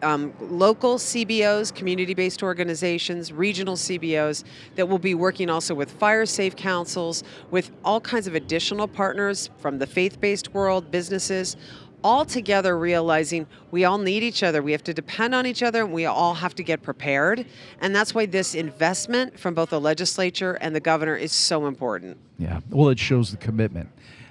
um, 0.02 0.32
local 0.40 0.96
CBOs, 0.96 1.74
community 1.74 2.14
based 2.14 2.42
organizations, 2.42 3.32
regional 3.32 3.76
CBOs 3.76 4.44
that 4.74 4.88
will 4.88 4.98
be 4.98 5.14
working 5.14 5.48
also 5.48 5.74
with 5.74 5.90
fire 5.90 6.26
safe 6.26 6.56
councils, 6.56 7.24
with 7.50 7.70
all 7.84 8.00
kinds 8.00 8.26
of 8.26 8.34
additional 8.34 8.88
partners 8.88 9.50
from 9.58 9.78
the 9.78 9.86
faith 9.86 10.20
based 10.20 10.52
world, 10.54 10.90
businesses, 10.90 11.56
all 12.04 12.24
together 12.24 12.76
realizing 12.76 13.46
we 13.70 13.84
all 13.84 13.98
need 13.98 14.22
each 14.22 14.42
other. 14.42 14.60
We 14.60 14.72
have 14.72 14.82
to 14.84 14.94
depend 14.94 15.34
on 15.34 15.46
each 15.46 15.62
other 15.62 15.84
and 15.84 15.92
we 15.92 16.06
all 16.06 16.34
have 16.34 16.54
to 16.56 16.62
get 16.62 16.82
prepared. 16.82 17.46
And 17.80 17.94
that's 17.94 18.14
why 18.14 18.26
this 18.26 18.54
investment 18.54 19.38
from 19.38 19.54
both 19.54 19.70
the 19.70 19.80
legislature 19.80 20.54
and 20.54 20.74
the 20.74 20.80
governor 20.80 21.16
is 21.16 21.32
so 21.32 21.66
important. 21.66 22.18
Yeah. 22.38 22.60
Well, 22.70 22.88
it 22.88 22.98
shows 22.98 23.30
the 23.30 23.36
commitment, 23.36 23.88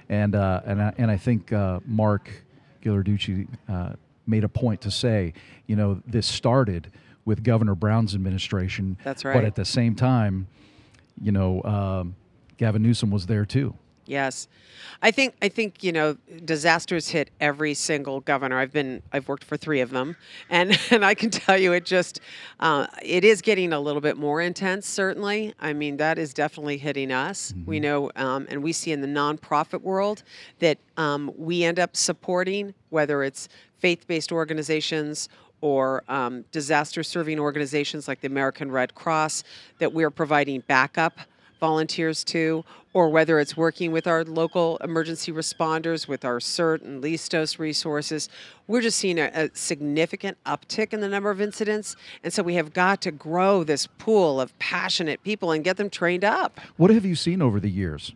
and 0.08 0.34
uh, 0.34 0.60
and 0.66 0.82
I, 0.82 0.92
and 0.98 1.10
I 1.10 1.16
think 1.16 1.52
uh, 1.52 1.80
Mark 1.86 2.30
Ghilarducci 2.82 3.48
uh, 3.68 3.94
made 4.26 4.44
a 4.44 4.48
point 4.48 4.80
to 4.82 4.90
say, 4.90 5.32
you 5.72 5.76
know, 5.76 6.02
this 6.06 6.26
started 6.26 6.92
with 7.24 7.42
Governor 7.42 7.74
Brown's 7.74 8.14
administration. 8.14 8.98
That's 9.04 9.24
right. 9.24 9.32
But 9.32 9.46
at 9.46 9.54
the 9.54 9.64
same 9.64 9.94
time, 9.94 10.46
you 11.18 11.32
know, 11.32 11.62
um, 11.62 12.14
Gavin 12.58 12.82
Newsom 12.82 13.10
was 13.10 13.24
there 13.24 13.46
too. 13.46 13.74
Yes, 14.04 14.48
I 15.00 15.12
think 15.12 15.34
I 15.40 15.48
think 15.48 15.82
you 15.82 15.92
know 15.92 16.18
disasters 16.44 17.08
hit 17.08 17.30
every 17.40 17.72
single 17.72 18.20
governor. 18.20 18.58
I've 18.58 18.72
been 18.72 19.02
I've 19.14 19.28
worked 19.28 19.44
for 19.44 19.56
three 19.56 19.80
of 19.80 19.88
them, 19.88 20.14
and 20.50 20.78
and 20.90 21.06
I 21.06 21.14
can 21.14 21.30
tell 21.30 21.56
you 21.56 21.72
it 21.72 21.86
just 21.86 22.20
uh, 22.60 22.86
it 23.02 23.24
is 23.24 23.40
getting 23.40 23.72
a 23.72 23.80
little 23.80 24.02
bit 24.02 24.18
more 24.18 24.42
intense. 24.42 24.86
Certainly, 24.86 25.54
I 25.58 25.72
mean 25.72 25.96
that 25.96 26.18
is 26.18 26.34
definitely 26.34 26.76
hitting 26.76 27.10
us. 27.10 27.54
We 27.64 27.80
know, 27.80 28.10
um, 28.16 28.46
and 28.50 28.62
we 28.62 28.74
see 28.74 28.92
in 28.92 29.00
the 29.00 29.06
nonprofit 29.06 29.80
world 29.80 30.22
that 30.58 30.76
um, 30.98 31.32
we 31.34 31.64
end 31.64 31.78
up 31.78 31.96
supporting 31.96 32.74
whether 32.90 33.22
it's 33.22 33.48
faith-based 33.78 34.30
organizations 34.30 35.28
or 35.62 36.04
um, 36.08 36.44
disaster 36.52 37.02
serving 37.02 37.40
organizations 37.40 38.06
like 38.06 38.20
the 38.20 38.26
American 38.26 38.70
Red 38.70 38.94
Cross 38.94 39.44
that 39.78 39.94
we're 39.94 40.10
providing 40.10 40.60
backup 40.66 41.18
volunteers 41.62 42.24
to, 42.24 42.64
or 42.92 43.08
whether 43.08 43.38
it's 43.38 43.56
working 43.56 43.92
with 43.92 44.08
our 44.08 44.24
local 44.24 44.78
emergency 44.78 45.30
responders 45.30 46.08
with 46.08 46.24
our 46.24 46.40
CERT 46.40 46.82
and 46.82 47.00
LISTOS 47.00 47.60
resources, 47.60 48.28
we're 48.66 48.80
just 48.80 48.98
seeing 48.98 49.20
a, 49.20 49.30
a 49.32 49.50
significant 49.54 50.36
uptick 50.44 50.92
in 50.92 51.00
the 51.00 51.08
number 51.08 51.30
of 51.30 51.40
incidents. 51.40 51.94
And 52.24 52.32
so 52.32 52.42
we 52.42 52.56
have 52.56 52.72
got 52.72 53.00
to 53.02 53.12
grow 53.12 53.62
this 53.62 53.86
pool 53.86 54.40
of 54.40 54.58
passionate 54.58 55.22
people 55.22 55.52
and 55.52 55.62
get 55.62 55.76
them 55.76 55.88
trained 55.88 56.24
up. 56.24 56.58
What 56.76 56.90
have 56.90 57.04
you 57.04 57.14
seen 57.14 57.40
over 57.40 57.60
the 57.60 57.70
years? 57.70 58.12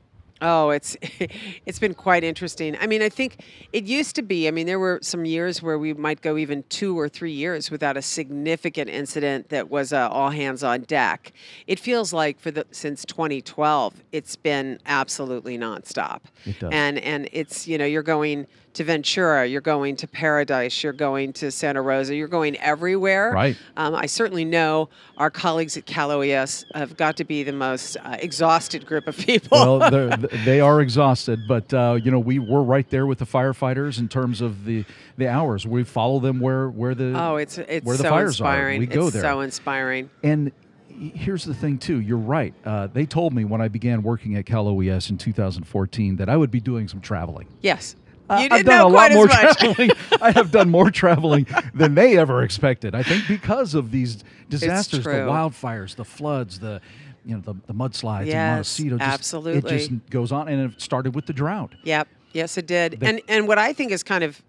Oh, 0.47 0.71
it's 0.71 0.97
it's 1.67 1.81
been 1.81 1.95
quite 1.95 2.23
interesting. 2.23 2.76
I 2.81 2.87
mean, 2.87 3.03
I 3.03 3.09
think 3.09 3.45
it 3.73 3.85
used 3.85 4.15
to 4.15 4.23
be. 4.23 4.47
I 4.47 4.53
mean, 4.53 4.67
there 4.67 4.79
were 4.79 5.00
some 5.03 5.25
years 5.25 5.61
where 5.61 5.76
we 5.76 5.93
might 5.93 6.21
go 6.21 6.37
even 6.37 6.62
two 6.69 6.97
or 6.99 7.09
three 7.09 7.33
years 7.33 7.69
without 7.69 7.97
a 7.97 8.03
significant 8.03 8.88
incident 8.88 9.49
that 9.49 9.71
was 9.71 9.93
uh, 9.93 10.09
all 10.09 10.31
hands 10.31 10.62
on 10.62 10.83
deck. 10.83 11.33
It 11.67 11.81
feels 11.81 12.12
like 12.12 12.38
for 12.38 12.53
the 12.53 12.65
since 12.71 13.05
2012, 13.05 14.05
it's 14.12 14.37
been 14.37 14.79
absolutely 14.87 15.59
nonstop. 15.59 16.21
It 16.45 16.61
does. 16.61 16.71
And 16.73 16.99
and 16.99 17.29
it's 17.33 17.67
you 17.67 17.76
know 17.76 17.85
you're 17.85 18.05
going 18.05 18.47
to 18.76 18.85
Ventura, 18.85 19.47
you're 19.47 19.61
going 19.61 19.97
to 19.97 20.06
Paradise, 20.06 20.83
you're 20.83 20.92
going 20.92 21.33
to 21.35 21.50
Santa 21.50 21.83
Rosa, 21.83 22.14
you're 22.14 22.28
going 22.28 22.56
everywhere. 22.59 23.33
Right. 23.33 23.56
Um, 23.76 23.95
I 23.95 24.06
certainly 24.06 24.45
know 24.45 24.88
our 25.16 25.30
colleagues 25.30 25.76
at 25.76 25.87
Cal 25.87 26.11
OES 26.11 26.64
have 26.75 26.97
got 26.97 27.16
to 27.18 27.25
be 27.25 27.42
the 27.42 27.52
most 27.52 27.97
uh, 28.04 28.16
exhausted 28.21 28.87
group 28.87 29.06
of 29.06 29.16
people. 29.16 29.78
well, 29.78 29.90
they're- 29.90 30.80
exhausted, 30.80 31.40
but 31.49 31.73
uh, 31.75 31.99
you 32.02 32.11
know 32.11 32.18
we 32.18 32.38
we're 32.38 32.62
right 32.62 32.88
there 32.90 33.06
with 33.06 33.18
the 33.18 33.25
firefighters 33.26 33.99
in 33.99 34.09
terms 34.09 34.40
of 34.40 34.64
the 34.64 34.85
the 35.16 35.28
hours. 35.28 35.66
We 35.66 35.85
follow 35.85 36.21
them 36.21 36.40
where 36.40 36.68
where 36.68 36.95
the 36.95 37.12
Oh, 37.16 37.37
it's 37.37 37.59
it's 37.59 37.85
where 37.87 37.97
the 37.97 38.04
so 38.04 38.11
fires 38.11 38.33
inspiring. 38.40 38.76
are. 38.78 38.80
We 38.80 38.87
go 38.87 39.04
it's 39.06 39.14
there. 39.14 39.23
so 39.23 39.40
inspiring. 39.40 40.11
And 40.23 40.52
here's 40.88 41.45
the 41.45 41.54
thing, 41.54 41.78
too. 41.78 42.00
You're 42.00 42.16
right. 42.16 42.54
Uh, 42.64 42.87
they 42.87 43.04
told 43.06 43.35
me 43.35 43.45
when 43.45 43.61
I 43.61 43.68
began 43.68 44.02
working 44.02 44.37
at 44.37 44.47
Cal 44.47 44.66
OES 44.68 45.11
in 45.11 45.18
2014 45.18 46.16
that 46.16 46.28
I 46.28 46.37
would 46.37 46.50
be 46.50 46.61
doing 46.61 46.88
some 46.88 47.00
traveling. 47.00 47.49
Yes. 47.61 47.97
Uh, 48.28 48.49
I've 48.50 48.64
done 48.64 48.87
a 48.87 48.90
quite 48.90 49.12
lot 49.12 49.14
more 49.14 49.26
much. 49.26 49.59
traveling. 49.59 49.90
I 50.21 50.30
have 50.33 50.50
done 50.50 50.71
more 50.71 50.90
traveling 50.90 51.47
than 51.75 51.95
they 51.95 52.18
ever 52.18 52.42
expected. 52.42 52.95
I 52.95 53.02
think 53.02 53.28
because 53.28 53.75
of 53.75 53.90
these 53.90 54.25
disasters, 54.49 55.04
the 55.04 55.11
wildfires, 55.11 55.95
the 55.95 56.04
floods, 56.04 56.59
the 56.59 56.80
you 57.25 57.35
know 57.35 57.40
the, 57.40 57.54
the 57.66 57.75
mudslides 57.75 58.26
in 58.26 58.37
Montecito. 58.37 58.99
Just, 58.99 59.09
absolutely. 59.11 59.75
It 59.75 59.78
just 59.78 60.11
goes 60.11 60.33
on, 60.33 60.49
and 60.49 60.73
it 60.73 60.80
started 60.80 61.14
with 61.14 61.26
the 61.26 61.33
drought. 61.33 61.75
Yep. 61.85 62.09
Yes, 62.33 62.59
it 62.59 62.66
did. 62.66 62.99
And 63.02 63.23
and 63.28 63.49
what 63.49 63.59
I 63.59 63.73
think 63.73 63.92
is 63.92 64.02
kind 64.02 64.23
of 64.23 64.42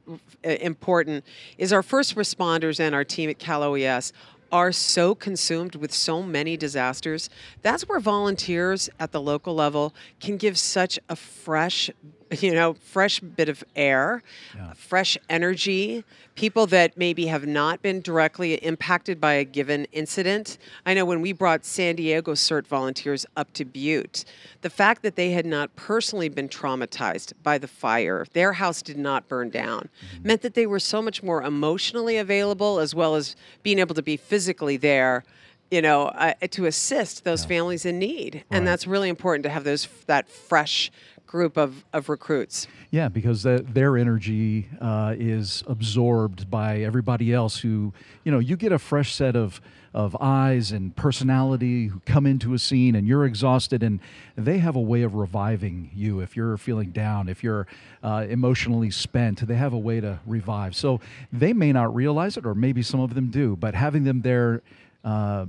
uh, 0.45 0.49
important 0.49 1.23
is 1.57 1.71
our 1.71 1.83
first 1.83 2.15
responders 2.15 2.79
and 2.79 2.93
our 2.93 3.05
team 3.05 3.29
at 3.29 3.39
Cal 3.39 3.63
OES 3.63 4.11
are 4.51 4.71
so 4.71 5.15
consumed 5.15 5.75
with 5.75 5.93
so 5.93 6.21
many 6.21 6.57
disasters. 6.57 7.29
That's 7.61 7.87
where 7.87 7.99
volunteers 7.99 8.89
at 8.99 9.11
the 9.11 9.21
local 9.21 9.55
level 9.55 9.93
can 10.19 10.37
give 10.37 10.57
such 10.57 10.99
a 11.09 11.15
fresh, 11.15 11.89
you 12.39 12.53
know, 12.53 12.73
fresh 12.73 13.19
bit 13.19 13.49
of 13.49 13.63
air, 13.75 14.21
Yeah. 14.55 14.73
fresh 14.73 15.17
energy. 15.29 16.03
People 16.35 16.67
that 16.67 16.97
maybe 16.97 17.25
have 17.27 17.47
not 17.47 17.81
been 17.81 17.99
directly 18.01 18.53
impacted 18.63 19.19
by 19.19 19.33
a 19.33 19.43
given 19.43 19.85
incident. 19.91 20.57
I 20.85 20.93
know 20.93 21.03
when 21.05 21.21
we 21.21 21.31
brought 21.31 21.65
San 21.65 21.95
Diego 21.95 22.33
CERT 22.33 22.67
volunteers 22.67 23.25
up 23.35 23.51
to 23.53 23.65
Butte, 23.65 24.23
the 24.61 24.69
fact 24.69 25.01
that 25.01 25.15
they 25.15 25.31
had 25.31 25.45
not 25.45 25.75
personally 25.75 26.29
been 26.29 26.47
traumatized 26.47 27.33
by 27.41 27.57
the 27.57 27.67
fire, 27.67 28.25
their 28.33 28.53
house 28.53 28.81
did 28.83 28.97
not 28.97 29.27
burn 29.27 29.49
down, 29.49 29.89
meant 30.23 30.41
that 30.43 30.53
they 30.53 30.67
were 30.67 30.79
so 30.79 31.01
much 31.01 31.23
more 31.23 31.41
emotionally 31.41 32.17
available 32.17 32.79
as 32.79 32.93
well 32.93 33.15
as 33.15 33.35
being 33.63 33.79
able 33.79 33.95
to 33.95 34.03
be 34.03 34.17
physically 34.17 34.77
there. 34.77 35.23
You 35.69 35.81
know, 35.81 36.03
uh, 36.05 36.33
to 36.51 36.65
assist 36.65 37.25
those 37.25 37.43
families 37.43 37.85
in 37.85 37.99
need, 37.99 38.35
Right. 38.35 38.43
and 38.51 38.65
that's 38.65 38.87
really 38.87 39.09
important 39.09 39.43
to 39.43 39.49
have 39.49 39.65
those 39.65 39.85
that 40.05 40.29
fresh 40.29 40.89
group 41.27 41.57
of, 41.57 41.83
of 41.93 42.09
recruits. 42.09 42.67
Yeah, 42.89 43.09
because 43.09 43.43
the, 43.43 43.63
their 43.67 43.97
energy 43.97 44.69
uh, 44.79 45.13
is 45.17 45.63
absorbed 45.67 46.49
by 46.49 46.79
everybody 46.79 47.33
else. 47.33 47.59
Who 47.59 47.93
you 48.23 48.31
know, 48.31 48.39
you 48.39 48.55
get 48.55 48.71
a 48.71 48.79
fresh 48.79 49.13
set 49.13 49.35
of 49.35 49.61
of 49.93 50.15
eyes 50.19 50.71
and 50.71 50.95
personality 50.95 51.87
who 51.87 51.99
come 52.05 52.25
into 52.27 52.53
a 52.53 52.59
scene, 52.59 52.95
and 52.95 53.07
you're 53.07 53.25
exhausted, 53.25 53.81
and 53.81 53.99
they 54.35 54.59
have 54.59 54.75
a 54.75 54.81
way 54.81 55.01
of 55.01 55.15
reviving 55.15 55.89
you 55.93 56.19
if 56.19 56.35
you're 56.35 56.55
feeling 56.57 56.91
down, 56.91 57.27
if 57.27 57.43
you're 57.43 57.65
uh, 58.03 58.25
emotionally 58.29 58.91
spent. 58.91 59.45
They 59.47 59.55
have 59.55 59.73
a 59.73 59.77
way 59.77 59.99
to 59.99 60.19
revive. 60.25 60.75
So 60.75 60.99
they 61.33 61.53
may 61.53 61.71
not 61.71 61.93
realize 61.95 62.37
it, 62.37 62.45
or 62.45 62.53
maybe 62.53 62.81
some 62.83 62.99
of 62.99 63.15
them 63.15 63.31
do, 63.31 63.55
but 63.55 63.73
having 63.75 64.03
them 64.03 64.21
there. 64.21 64.61
Uh, 65.03 65.45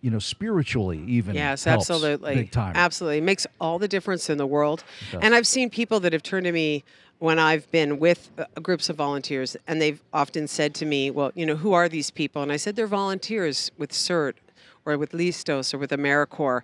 you 0.00 0.10
know, 0.10 0.18
spiritually, 0.18 1.02
even 1.08 1.34
Yes, 1.34 1.66
absolutely. 1.66 2.34
big 2.34 2.50
time. 2.52 2.72
Absolutely. 2.76 3.18
It 3.18 3.24
makes 3.24 3.46
all 3.60 3.78
the 3.78 3.88
difference 3.88 4.30
in 4.30 4.38
the 4.38 4.46
world. 4.46 4.84
And 5.20 5.34
I've 5.34 5.46
seen 5.46 5.70
people 5.70 5.98
that 6.00 6.12
have 6.12 6.22
turned 6.22 6.44
to 6.44 6.52
me 6.52 6.84
when 7.18 7.38
I've 7.40 7.68
been 7.72 7.98
with 7.98 8.30
uh, 8.38 8.44
groups 8.62 8.88
of 8.88 8.94
volunteers, 8.96 9.56
and 9.66 9.82
they've 9.82 10.00
often 10.12 10.46
said 10.46 10.72
to 10.76 10.86
me, 10.86 11.10
Well, 11.10 11.32
you 11.34 11.44
know, 11.44 11.56
who 11.56 11.72
are 11.72 11.88
these 11.88 12.10
people? 12.12 12.42
And 12.42 12.52
I 12.52 12.56
said, 12.56 12.76
They're 12.76 12.86
volunteers 12.86 13.72
with 13.76 13.90
CERT 13.90 14.34
or 14.86 14.96
with 14.96 15.10
Listos 15.10 15.74
or 15.74 15.78
with 15.78 15.90
AmeriCorps. 15.90 16.62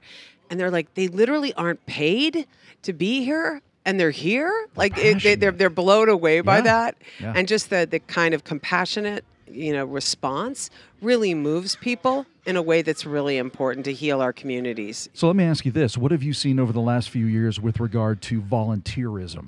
And 0.48 0.60
they're 0.60 0.70
like, 0.70 0.94
They 0.94 1.08
literally 1.08 1.52
aren't 1.54 1.84
paid 1.86 2.46
to 2.82 2.92
be 2.92 3.24
here. 3.24 3.62
And 3.86 3.98
they're 4.00 4.12
here, 4.12 4.50
like 4.76 4.96
it, 4.96 5.22
they, 5.22 5.34
they're 5.34 5.50
they're 5.50 5.68
blown 5.68 6.08
away 6.08 6.40
by 6.40 6.56
Yeah. 6.56 6.62
that, 6.62 6.94
Yeah. 7.20 7.32
and 7.36 7.46
just 7.46 7.68
the 7.68 7.86
the 7.90 7.98
kind 7.98 8.32
of 8.32 8.42
compassionate, 8.42 9.26
you 9.50 9.72
know, 9.72 9.84
response 9.84 10.70
really 11.00 11.34
moves 11.34 11.76
people 11.76 12.26
in 12.46 12.56
a 12.56 12.62
way 12.62 12.82
that's 12.82 13.06
really 13.06 13.38
important 13.38 13.84
to 13.86 13.92
heal 13.92 14.20
our 14.20 14.32
communities. 14.32 15.08
So 15.14 15.26
let 15.26 15.36
me 15.36 15.44
ask 15.44 15.64
you 15.64 15.72
this: 15.72 15.96
What 15.96 16.12
have 16.12 16.22
you 16.22 16.32
seen 16.32 16.58
over 16.58 16.72
the 16.72 16.80
last 16.80 17.10
few 17.10 17.26
years 17.26 17.60
with 17.60 17.80
regard 17.80 18.20
to 18.22 18.40
volunteerism, 18.40 19.46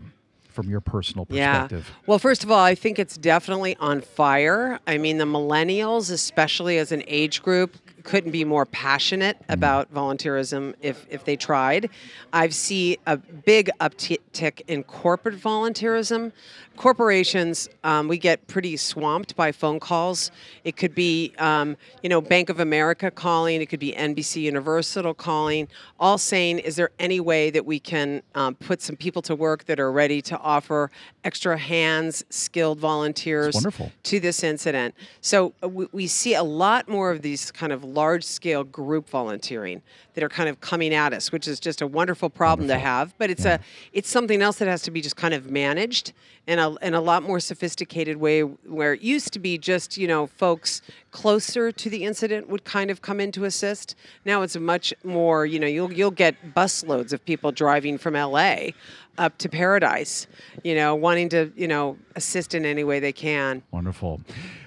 from 0.57 0.69
your 0.69 0.81
personal 0.81 1.27
perspective? 1.27 1.87
Yeah. 1.89 2.03
Well, 2.07 2.19
first 2.19 2.43
of 2.43 2.51
all, 2.51 2.59
I 2.65 2.75
think 2.75 2.99
it's 2.99 3.17
definitely 3.17 3.77
on 3.77 4.01
fire. 4.01 4.81
I 4.87 4.99
mean, 4.99 5.19
the 5.19 5.25
millennials, 5.25 6.11
especially 6.11 6.79
as 6.79 6.91
an 6.91 7.05
age 7.07 7.43
group, 7.43 7.77
couldn't 8.03 8.31
be 8.31 8.45
more 8.45 8.65
passionate 8.65 9.39
mm-hmm. 9.43 9.53
about 9.53 9.93
volunteerism 9.93 10.75
if, 10.81 11.07
if 11.11 11.25
they 11.25 11.37
tried. 11.37 11.91
I've 12.33 12.55
seen 12.55 12.97
a 13.07 13.19
big 13.19 13.71
uptick 13.81 14.63
in 14.67 14.83
corporate 14.85 15.39
volunteerism. 15.39 16.33
Corporations, 16.77 17.69
um, 17.85 18.07
we 18.07 18.19
get 18.19 18.47
pretty 18.49 18.77
swamped 18.77 19.35
by 19.35 19.51
phone 19.51 19.81
calls. 19.81 20.31
It 20.63 20.77
could 20.77 20.95
be, 20.95 21.33
um, 21.39 21.77
you 22.03 22.09
know, 22.09 22.21
Bank 22.21 22.51
of 22.51 22.61
America 22.61 23.11
calling. 23.11 23.63
It 23.63 23.67
could 23.67 23.81
be 23.81 23.93
NBC 23.93 24.43
Universal 24.43 25.15
calling, 25.15 25.69
all 25.99 26.19
saying, 26.19 26.59
"Is 26.59 26.77
there 26.77 26.91
any 26.99 27.19
way 27.19 27.51
that 27.51 27.65
we 27.65 27.81
can 27.81 28.23
um, 28.35 28.55
put 28.55 28.83
some 28.83 28.95
people 28.95 29.23
to 29.23 29.35
work 29.35 29.65
that 29.65 29.81
are 29.81 29.91
ready 29.91 30.21
to 30.23 30.39
offer 30.39 30.91
extra 31.25 31.57
hands, 31.57 32.25
skilled 32.29 32.79
volunteers 32.79 33.57
to 34.05 34.21
this 34.21 34.45
incident?" 34.45 34.95
So 35.23 35.55
uh, 35.63 35.69
we, 35.69 35.89
we 35.93 36.07
see 36.07 36.35
a 36.35 36.45
lot 36.45 36.89
more 36.89 37.11
of 37.11 37.23
these 37.23 37.51
kind 37.51 37.73
of 37.73 37.85
large-scale 37.85 38.65
group 38.65 39.09
volunteering 39.09 39.81
that 40.15 40.23
are 40.23 40.29
kind 40.29 40.49
of 40.49 40.61
coming 40.61 40.93
at 40.95 41.13
us, 41.13 41.33
which 41.33 41.49
is 41.49 41.59
just 41.61 41.81
a 41.81 41.87
wonderful 41.87 42.29
problem 42.29 42.69
to 42.69 42.79
have. 42.79 43.15
But 43.19 43.31
it's 43.31 43.45
a 43.45 43.61
it's 43.93 44.11
something 44.11 44.43
else 44.43 44.59
that 44.59 44.69
has 44.69 44.83
to 44.83 44.91
be 44.91 45.01
just 45.01 45.17
kind 45.17 45.33
of 45.33 45.51
managed 45.51 46.13
in 46.47 46.59
in 46.75 46.95
a 46.95 47.01
lot 47.01 47.23
more 47.23 47.41
sophisticated 47.41 48.17
way. 48.17 48.41
Where 48.43 48.95
it 48.95 49.03
used 49.03 49.33
to 49.35 49.39
be 49.39 49.57
just 49.59 49.97
you 49.97 50.09
know 50.09 50.27
folks 50.27 50.83
closer 51.17 51.73
to 51.73 51.89
the 51.89 52.05
incident 52.05 52.47
would 52.47 52.65
kind 52.65 52.91
of 52.91 53.01
come 53.01 53.21
in 53.21 53.33
to 53.33 53.47
assist. 53.47 53.97
Now 54.27 54.43
it's 54.43 54.55
much 54.55 54.93
more. 55.03 55.47
You 55.47 55.59
know, 55.59 55.67
you'll 55.67 55.91
you'll 55.91 56.11
get 56.11 56.55
busloads 56.55 57.15
of 57.15 57.25
people 57.25 57.53
driving 57.53 57.97
from 57.97 58.15
L.A. 58.15 58.75
up 59.17 59.39
to 59.39 59.49
Paradise. 59.49 60.27
You 60.63 60.75
know, 60.75 60.95
wanting 60.95 61.31
to 61.31 61.51
you 61.57 61.69
know 61.69 61.97
assist 62.17 62.55
in 62.55 62.67
any 62.67 62.85
way 62.85 63.01
they 63.01 63.15
can. 63.15 63.63
Wonderful. 63.71 64.21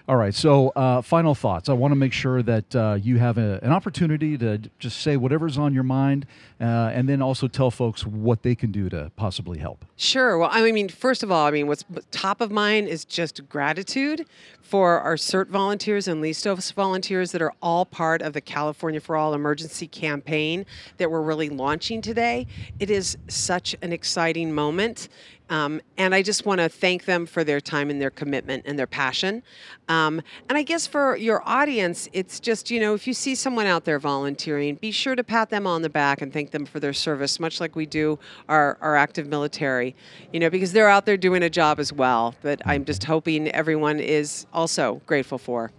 All 0.10 0.16
right. 0.16 0.34
So, 0.34 0.70
uh, 0.70 1.04
final 1.04 1.36
thoughts. 1.36 1.70
I 1.70 1.74
want 1.74 1.92
to 1.92 1.96
make 1.96 2.14
sure 2.14 2.42
that 2.42 2.76
uh, 2.76 2.98
you 3.00 3.20
have 3.20 3.38
a, 3.38 3.60
an 3.62 3.72
opportunity 3.72 4.40
to 4.40 4.58
just 4.80 5.02
say 5.02 5.18
whatever's 5.18 5.56
on 5.60 5.72
your 5.72 5.84
mind, 5.84 6.26
uh, 6.60 6.64
and 6.64 7.08
then 7.08 7.22
also 7.22 7.48
tell 7.48 7.70
folks 7.70 8.08
what 8.08 8.42
they 8.42 8.56
can 8.56 8.72
do 8.72 8.90
to 8.90 9.12
possibly 9.18 9.60
help. 9.60 9.86
Sure. 9.98 10.40
Well, 10.40 10.50
I 10.52 10.72
mean, 10.72 10.90
first 10.90 11.22
of 11.22 11.32
all, 11.32 11.46
I 11.46 11.52
mean, 11.52 11.68
what's 11.68 11.86
top 12.10 12.42
of 12.42 12.50
mind 12.50 12.88
is 12.88 13.06
just 13.06 13.48
gratitude 13.50 14.26
for 14.64 15.00
our 15.00 15.16
CERT 15.16 15.50
volunteers 15.50 16.08
and 16.08 16.22
Listos 16.40 16.72
volunteers 16.72 17.34
that 17.34 17.42
are 17.42 17.52
all 17.62 17.86
part 17.86 18.22
of 18.22 18.32
the 18.32 18.40
California 18.40 19.02
for 19.02 19.18
All 19.18 19.34
emergency 19.34 19.88
campaign 19.88 20.66
that 20.96 21.12
we're 21.12 21.22
really 21.22 21.50
launching 21.50 22.02
today. 22.02 22.48
It 22.80 22.90
is 22.90 23.18
such 23.28 23.76
an 23.82 23.92
exciting 23.92 24.54
moment. 24.54 25.10
Um, 25.50 25.82
and 25.98 26.14
I 26.14 26.22
just 26.22 26.46
want 26.46 26.62
to 26.62 26.70
thank 26.70 27.06
them 27.06 27.26
for 27.26 27.44
their 27.44 27.60
time 27.60 27.90
and 27.90 28.02
their 28.02 28.12
commitment 28.12 28.64
and 28.66 28.78
their 28.78 28.88
passion. 28.88 29.44
Um, 29.88 30.22
and 30.48 30.58
I 30.58 30.64
guess 30.64 30.86
for 30.86 31.16
your 31.16 31.42
audience, 31.48 32.08
it's 32.14 32.40
just, 32.40 32.70
you 32.70 32.80
know, 32.80 32.94
if 32.94 33.08
you 33.08 33.14
see 33.14 33.34
someone 33.34 33.66
out 33.66 33.86
there 33.86 34.00
volunteering, 34.00 34.76
be 34.76 34.92
sure 34.92 35.16
to 35.16 35.24
pat 35.24 35.50
them 35.50 35.66
on 35.66 35.82
the 35.82 35.90
back 35.90 36.22
and 36.22 36.32
thank 36.32 36.52
them 36.52 36.66
for 36.66 36.80
their 36.80 36.94
service, 36.94 37.40
much 37.40 37.60
like 37.60 37.76
we 37.76 37.86
do 37.86 38.20
our, 38.48 38.78
our 38.82 38.96
active 38.96 39.28
military, 39.28 39.96
you 40.32 40.40
know, 40.40 40.50
because 40.50 40.72
they're 40.72 40.90
out 40.90 41.06
there 41.06 41.18
doing 41.18 41.42
a 41.42 41.50
job 41.50 41.80
as 41.80 41.92
well 41.92 42.36
that 42.44 42.62
I'm 42.66 42.86
just 42.86 43.04
hoping 43.04 43.50
everyone 43.50 44.00
is 44.00 44.46
also 44.54 45.02
grateful 45.06 45.40
for. 45.40 45.72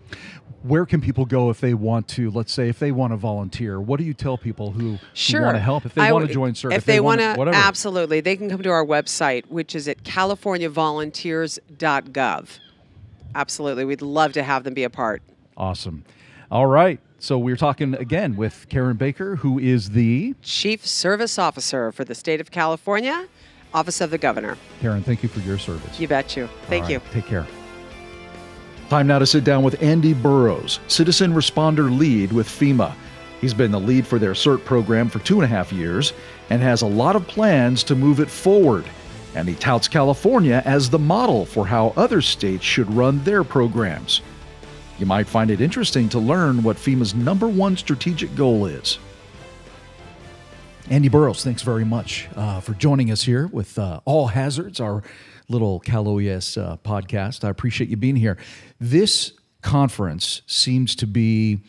Where 0.63 0.85
can 0.85 1.01
people 1.01 1.25
go 1.25 1.49
if 1.49 1.61
they 1.61 1.73
want 1.73 2.07
to? 2.09 2.31
Let's 2.31 2.53
say 2.53 2.69
if 2.69 2.79
they 2.79 2.93
want 2.93 3.15
to 3.15 3.17
volunteer. 3.17 3.81
What 3.81 3.99
do 3.99 4.05
you 4.05 4.13
tell 4.13 4.37
people 4.37 4.73
who, 4.73 4.99
who 4.99 5.41
want 5.41 5.57
to 5.57 5.61
help? 5.61 5.87
If 5.87 5.95
they 5.95 6.03
I 6.03 6.13
want 6.13 6.27
to 6.27 6.33
join 6.35 6.55
service? 6.55 6.77
if, 6.77 6.85
they, 6.85 7.01
want 7.01 7.23
to, 7.23 7.35
whatever. 7.35 7.57
absolutely, 7.57 8.21
they 8.21 8.37
can 8.37 8.51
come 8.51 8.63
to 8.63 8.69
our 8.69 8.85
website, 8.85 9.47
which 9.61 9.75
is 9.75 9.87
at 9.89 10.03
californiavolunteers.gov. 10.05 12.59
Absolutely, 13.35 13.85
we'd 13.85 14.01
love 14.01 14.33
to 14.33 14.43
have 14.43 14.65
them 14.65 14.73
be 14.73 14.85
a 14.85 14.91
part. 14.91 15.21
Awesome. 15.55 16.03
All 16.51 16.67
right. 16.67 16.99
So 17.19 17.37
we're 17.37 17.59
talking 17.59 17.95
again 17.95 18.37
with 18.37 18.65
Karen 18.71 18.97
Baker, 18.97 19.37
who 19.37 19.59
is 19.59 19.91
the. 19.91 20.35
Chief 20.41 20.87
Service 20.87 21.39
Officer 21.39 21.93
for 21.93 22.07
the 22.07 22.15
state 22.15 22.41
of 22.41 22.51
California, 22.51 23.29
Office 23.75 24.01
of 24.01 24.11
the 24.11 24.17
Governor. 24.17 24.57
Karen, 24.81 25.03
thank 25.03 25.23
you 25.23 25.29
for 25.29 25.41
your 25.41 25.59
service. 25.59 26.01
You 26.01 26.09
bet 26.09 26.39
you. 26.39 26.49
Thank 26.69 26.85
All 26.85 26.93
you. 26.93 27.03
Take 27.13 27.27
care. 27.27 27.47
Time 28.89 29.07
now 29.07 29.19
to 29.19 29.27
sit 29.27 29.45
down 29.45 29.63
with 29.63 29.83
Andy 29.83 30.15
Burrows, 30.15 30.81
Citizen 30.89 31.35
Responder 31.35 31.95
Lead 31.95 32.33
with 32.33 32.49
FEMA. 32.49 32.95
He's 33.43 33.53
been 33.53 33.73
the 33.73 33.81
lead 33.81 34.07
for 34.07 34.19
their 34.19 34.33
CERT 34.33 34.65
program 34.65 35.11
for 35.11 35.19
two 35.19 35.35
and 35.35 35.45
a 35.45 35.55
half 35.55 35.71
years 35.71 36.15
and 36.51 36.63
has 36.63 36.83
a 36.83 36.87
lot 36.87 37.17
of 37.17 37.27
plans 37.27 37.83
to 37.85 37.95
move 37.95 38.21
it 38.21 38.31
forward. 38.31 38.85
And 39.35 39.49
he 39.49 39.55
touts 39.55 39.89
California 39.89 40.63
as 40.65 40.91
the 40.91 40.99
model 40.99 41.47
for 41.47 41.67
how 41.67 41.93
other 41.97 42.21
states 42.21 42.65
should 42.65 42.93
run 42.93 43.23
their 43.25 43.45
programs. 43.45 44.23
You 44.99 45.07
might 45.07 45.27
find 45.27 45.51
it 45.51 45.61
interesting 45.61 46.09
to 46.11 46.19
learn 46.19 46.63
what 46.63 46.77
FEMA's 46.77 47.15
number 47.15 47.49
one 47.49 47.77
strategic 47.77 48.35
goal 48.35 48.67
is. 48.67 48.99
Andy 50.91 51.09
Burrows, 51.09 51.45
thanks 51.45 51.63
very 51.63 51.85
much 51.85 52.29
uh, 52.35 52.61
for 52.61 52.75
joining 52.75 53.11
us 53.13 53.23
here 53.23 53.47
with 53.47 53.79
uh, 53.79 54.01
All 54.05 54.27
Hazards, 54.27 54.81
our 54.81 55.03
little 55.49 55.81
Cal 55.81 56.09
OES 56.09 56.57
uh, 56.57 56.77
podcast. 56.85 57.45
I 57.45 57.49
appreciate 57.49 57.89
you 57.89 57.97
being 57.97 58.17
here. 58.17 58.37
This 58.81 59.33
conference 59.63 60.43
seems 60.47 60.97
to 60.97 61.07
be 61.07 61.61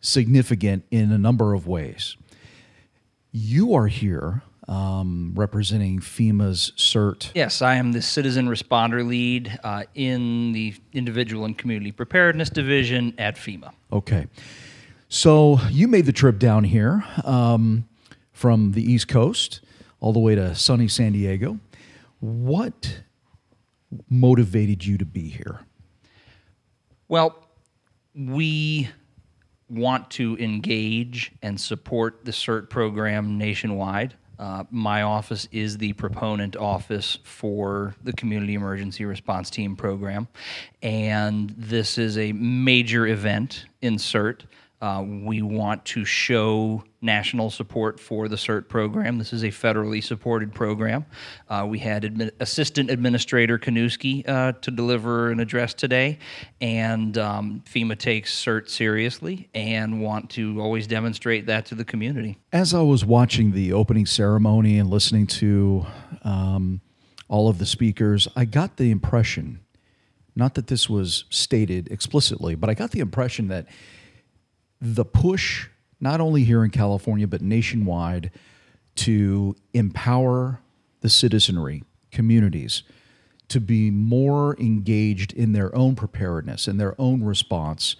significant 0.00 0.84
in 0.90 1.10
a 1.10 1.18
number 1.18 1.54
of 1.54 1.66
ways. 1.66 2.16
You 3.32 3.74
are 3.74 3.88
here 3.88 4.42
um, 4.68 5.32
representing 5.34 5.98
FEMA's 5.98 6.72
CERT. 6.76 7.30
Yes, 7.34 7.62
I 7.62 7.76
am 7.76 7.92
the 7.92 8.02
citizen 8.02 8.48
responder 8.48 9.06
lead 9.06 9.58
uh, 9.64 9.84
in 9.94 10.52
the 10.52 10.74
individual 10.92 11.44
and 11.44 11.56
community 11.56 11.90
preparedness 11.90 12.50
division 12.50 13.14
at 13.18 13.36
FEMA. 13.36 13.72
Okay. 13.92 14.26
So 15.08 15.58
you 15.70 15.88
made 15.88 16.04
the 16.04 16.12
trip 16.12 16.38
down 16.38 16.64
here 16.64 17.02
um, 17.24 17.88
from 18.32 18.72
the 18.72 18.82
East 18.82 19.08
Coast 19.08 19.62
all 20.00 20.12
the 20.12 20.20
way 20.20 20.34
to 20.34 20.54
sunny 20.54 20.86
San 20.86 21.12
Diego. 21.12 21.58
What 22.20 23.00
motivated 24.10 24.84
you 24.84 24.98
to 24.98 25.06
be 25.06 25.28
here? 25.28 25.60
Well, 27.08 27.34
we 28.14 28.90
want 29.70 30.10
to 30.10 30.36
engage 30.38 31.32
and 31.42 31.58
support 31.58 32.24
the 32.24 32.32
CERT 32.32 32.68
program 32.68 33.38
nationwide. 33.38 34.14
Uh, 34.38 34.64
my 34.70 35.02
office 35.02 35.48
is 35.50 35.78
the 35.78 35.92
proponent 35.94 36.56
office 36.56 37.18
for 37.24 37.94
the 38.04 38.12
Community 38.12 38.54
Emergency 38.54 39.04
Response 39.04 39.50
Team 39.50 39.74
program, 39.74 40.28
and 40.82 41.50
this 41.56 41.98
is 41.98 42.16
a 42.16 42.32
major 42.32 43.06
event 43.06 43.66
in 43.82 43.96
CERT. 43.96 44.42
Uh, 44.80 45.04
we 45.04 45.42
want 45.42 45.84
to 45.84 46.04
show 46.04 46.84
national 47.00 47.50
support 47.50 47.98
for 47.98 48.28
the 48.28 48.36
CERT 48.36 48.68
program. 48.68 49.18
This 49.18 49.32
is 49.32 49.42
a 49.42 49.48
federally 49.48 50.02
supported 50.02 50.54
program. 50.54 51.04
Uh, 51.48 51.66
we 51.68 51.80
had 51.80 52.04
admi- 52.04 52.30
Assistant 52.38 52.88
Administrator 52.88 53.58
Kanuski 53.58 54.28
uh, 54.28 54.52
to 54.52 54.70
deliver 54.70 55.30
an 55.30 55.40
address 55.40 55.74
today, 55.74 56.18
and 56.60 57.18
um, 57.18 57.62
FEMA 57.66 57.98
takes 57.98 58.32
CERT 58.32 58.68
seriously 58.68 59.48
and 59.52 60.00
want 60.00 60.30
to 60.30 60.60
always 60.60 60.86
demonstrate 60.86 61.46
that 61.46 61.66
to 61.66 61.74
the 61.74 61.84
community. 61.84 62.38
As 62.52 62.72
I 62.72 62.82
was 62.82 63.04
watching 63.04 63.52
the 63.52 63.72
opening 63.72 64.06
ceremony 64.06 64.78
and 64.78 64.88
listening 64.88 65.26
to 65.26 65.86
um, 66.22 66.80
all 67.28 67.48
of 67.48 67.58
the 67.58 67.66
speakers, 67.66 68.28
I 68.36 68.44
got 68.44 68.76
the 68.76 68.92
impression, 68.92 69.58
not 70.36 70.54
that 70.54 70.68
this 70.68 70.88
was 70.88 71.24
stated 71.30 71.90
explicitly, 71.90 72.54
but 72.54 72.70
I 72.70 72.74
got 72.74 72.92
the 72.92 73.00
impression 73.00 73.48
that 73.48 73.66
the 74.80 75.04
push, 75.04 75.68
not 76.00 76.20
only 76.20 76.44
here 76.44 76.64
in 76.64 76.70
California, 76.70 77.26
but 77.26 77.42
nationwide, 77.42 78.30
to 78.96 79.56
empower 79.72 80.60
the 81.00 81.08
citizenry, 81.08 81.84
communities, 82.10 82.82
to 83.48 83.60
be 83.60 83.90
more 83.90 84.56
engaged 84.58 85.32
in 85.32 85.52
their 85.52 85.74
own 85.74 85.96
preparedness 85.96 86.68
and 86.68 86.78
their 86.78 86.94
own 87.00 87.22
response 87.22 87.96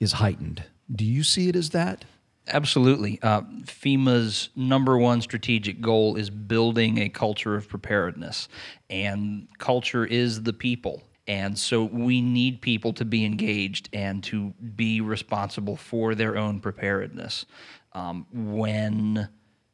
is 0.00 0.12
heightened. 0.12 0.64
Do 0.94 1.04
you 1.04 1.22
see 1.22 1.48
it 1.48 1.56
as 1.56 1.70
that? 1.70 2.04
Absolutely. 2.48 3.18
Uh, 3.22 3.40
FEMA's 3.64 4.50
number 4.54 4.96
one 4.96 5.20
strategic 5.20 5.80
goal 5.80 6.16
is 6.16 6.30
building 6.30 6.98
a 6.98 7.08
culture 7.08 7.56
of 7.56 7.68
preparedness, 7.68 8.48
and 8.88 9.48
culture 9.58 10.04
is 10.04 10.44
the 10.44 10.52
people. 10.52 11.02
And 11.28 11.58
so 11.58 11.84
we 11.84 12.20
need 12.20 12.60
people 12.60 12.92
to 12.94 13.04
be 13.04 13.24
engaged 13.24 13.88
and 13.92 14.22
to 14.24 14.54
be 14.76 15.00
responsible 15.00 15.76
for 15.76 16.14
their 16.14 16.36
own 16.36 16.60
preparedness. 16.60 17.46
Um, 17.92 18.26
when 18.32 19.28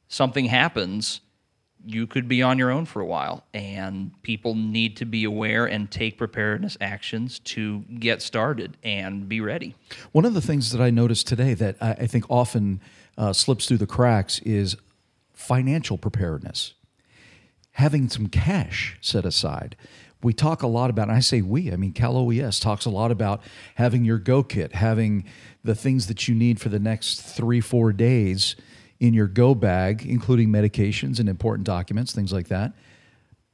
something 0.09 0.47
happens, 0.47 1.21
you 1.85 2.07
could 2.07 2.29
be 2.29 2.43
on 2.43 2.59
your 2.59 2.71
own 2.71 2.87
for 2.87 3.01
a 3.01 3.07
while, 3.07 3.45
and 3.53 4.12
people 4.23 4.55
need 4.55 4.97
to 4.99 5.05
be 5.05 5.25
aware 5.25 5.67
and 5.67 5.91
take 5.91 6.17
preparedness 6.17 6.77
actions 6.81 7.38
to 7.41 7.81
get 7.99 8.23
started 8.23 8.77
and 8.83 9.29
be 9.29 9.41
ready. 9.41 9.75
One 10.12 10.25
of 10.25 10.35
the 10.35 10.41
things 10.41 10.71
that 10.73 10.81
I 10.81 10.91
noticed 10.91 11.27
today 11.27 11.55
that 11.55 11.77
I, 11.81 12.07
think 12.07 12.25
often 12.31 12.81
uh, 13.19 13.33
slips 13.33 13.67
through 13.67 13.79
the 13.79 13.87
cracks 13.87 14.38
is 14.41 14.77
financial 15.33 15.99
preparedness, 15.99 16.75
having 17.73 18.09
some 18.09 18.29
cash 18.29 18.97
set 19.01 19.25
aside. 19.25 19.77
We 20.23 20.33
talk 20.33 20.63
a 20.63 20.67
lot 20.67 20.91
about, 20.91 21.09
and 21.09 21.17
I 21.17 21.21
say 21.21 21.43
we, 21.43 21.73
I 21.73 21.77
mean, 21.77 21.93
Cal 21.93 22.17
OES 22.17 22.61
talks 22.61 22.85
a 22.85 22.91
lot 22.91 23.11
about 23.11 23.43
having 23.75 24.05
your 24.05 24.19
go 24.19 24.43
kit, 24.43 24.73
having 24.73 25.25
the 25.65 25.75
things 25.75 26.07
that 26.07 26.29
you 26.29 26.35
need 26.35 26.61
for 26.61 26.69
the 26.69 26.79
next 26.79 27.21
three, 27.21 27.61
four 27.61 27.93
days 27.93 28.57
in 29.01 29.15
your 29.15 29.27
go 29.27 29.55
bag, 29.55 30.07
including 30.07 30.49
medications 30.49 31.19
and 31.19 31.29
important 31.29 31.67
documents, 31.67 32.13
things 32.13 32.33
like 32.33 32.49
that. 32.49 32.73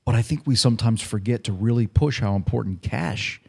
But 0.04 0.14
I 0.14 0.22
think 0.22 0.46
we 0.46 0.56
sometimes 0.56 1.02
forget 1.02 1.44
to 1.44 1.52
really 1.52 1.86
push 1.86 2.20
how 2.20 2.34
important 2.34 2.82
cash 2.82 3.40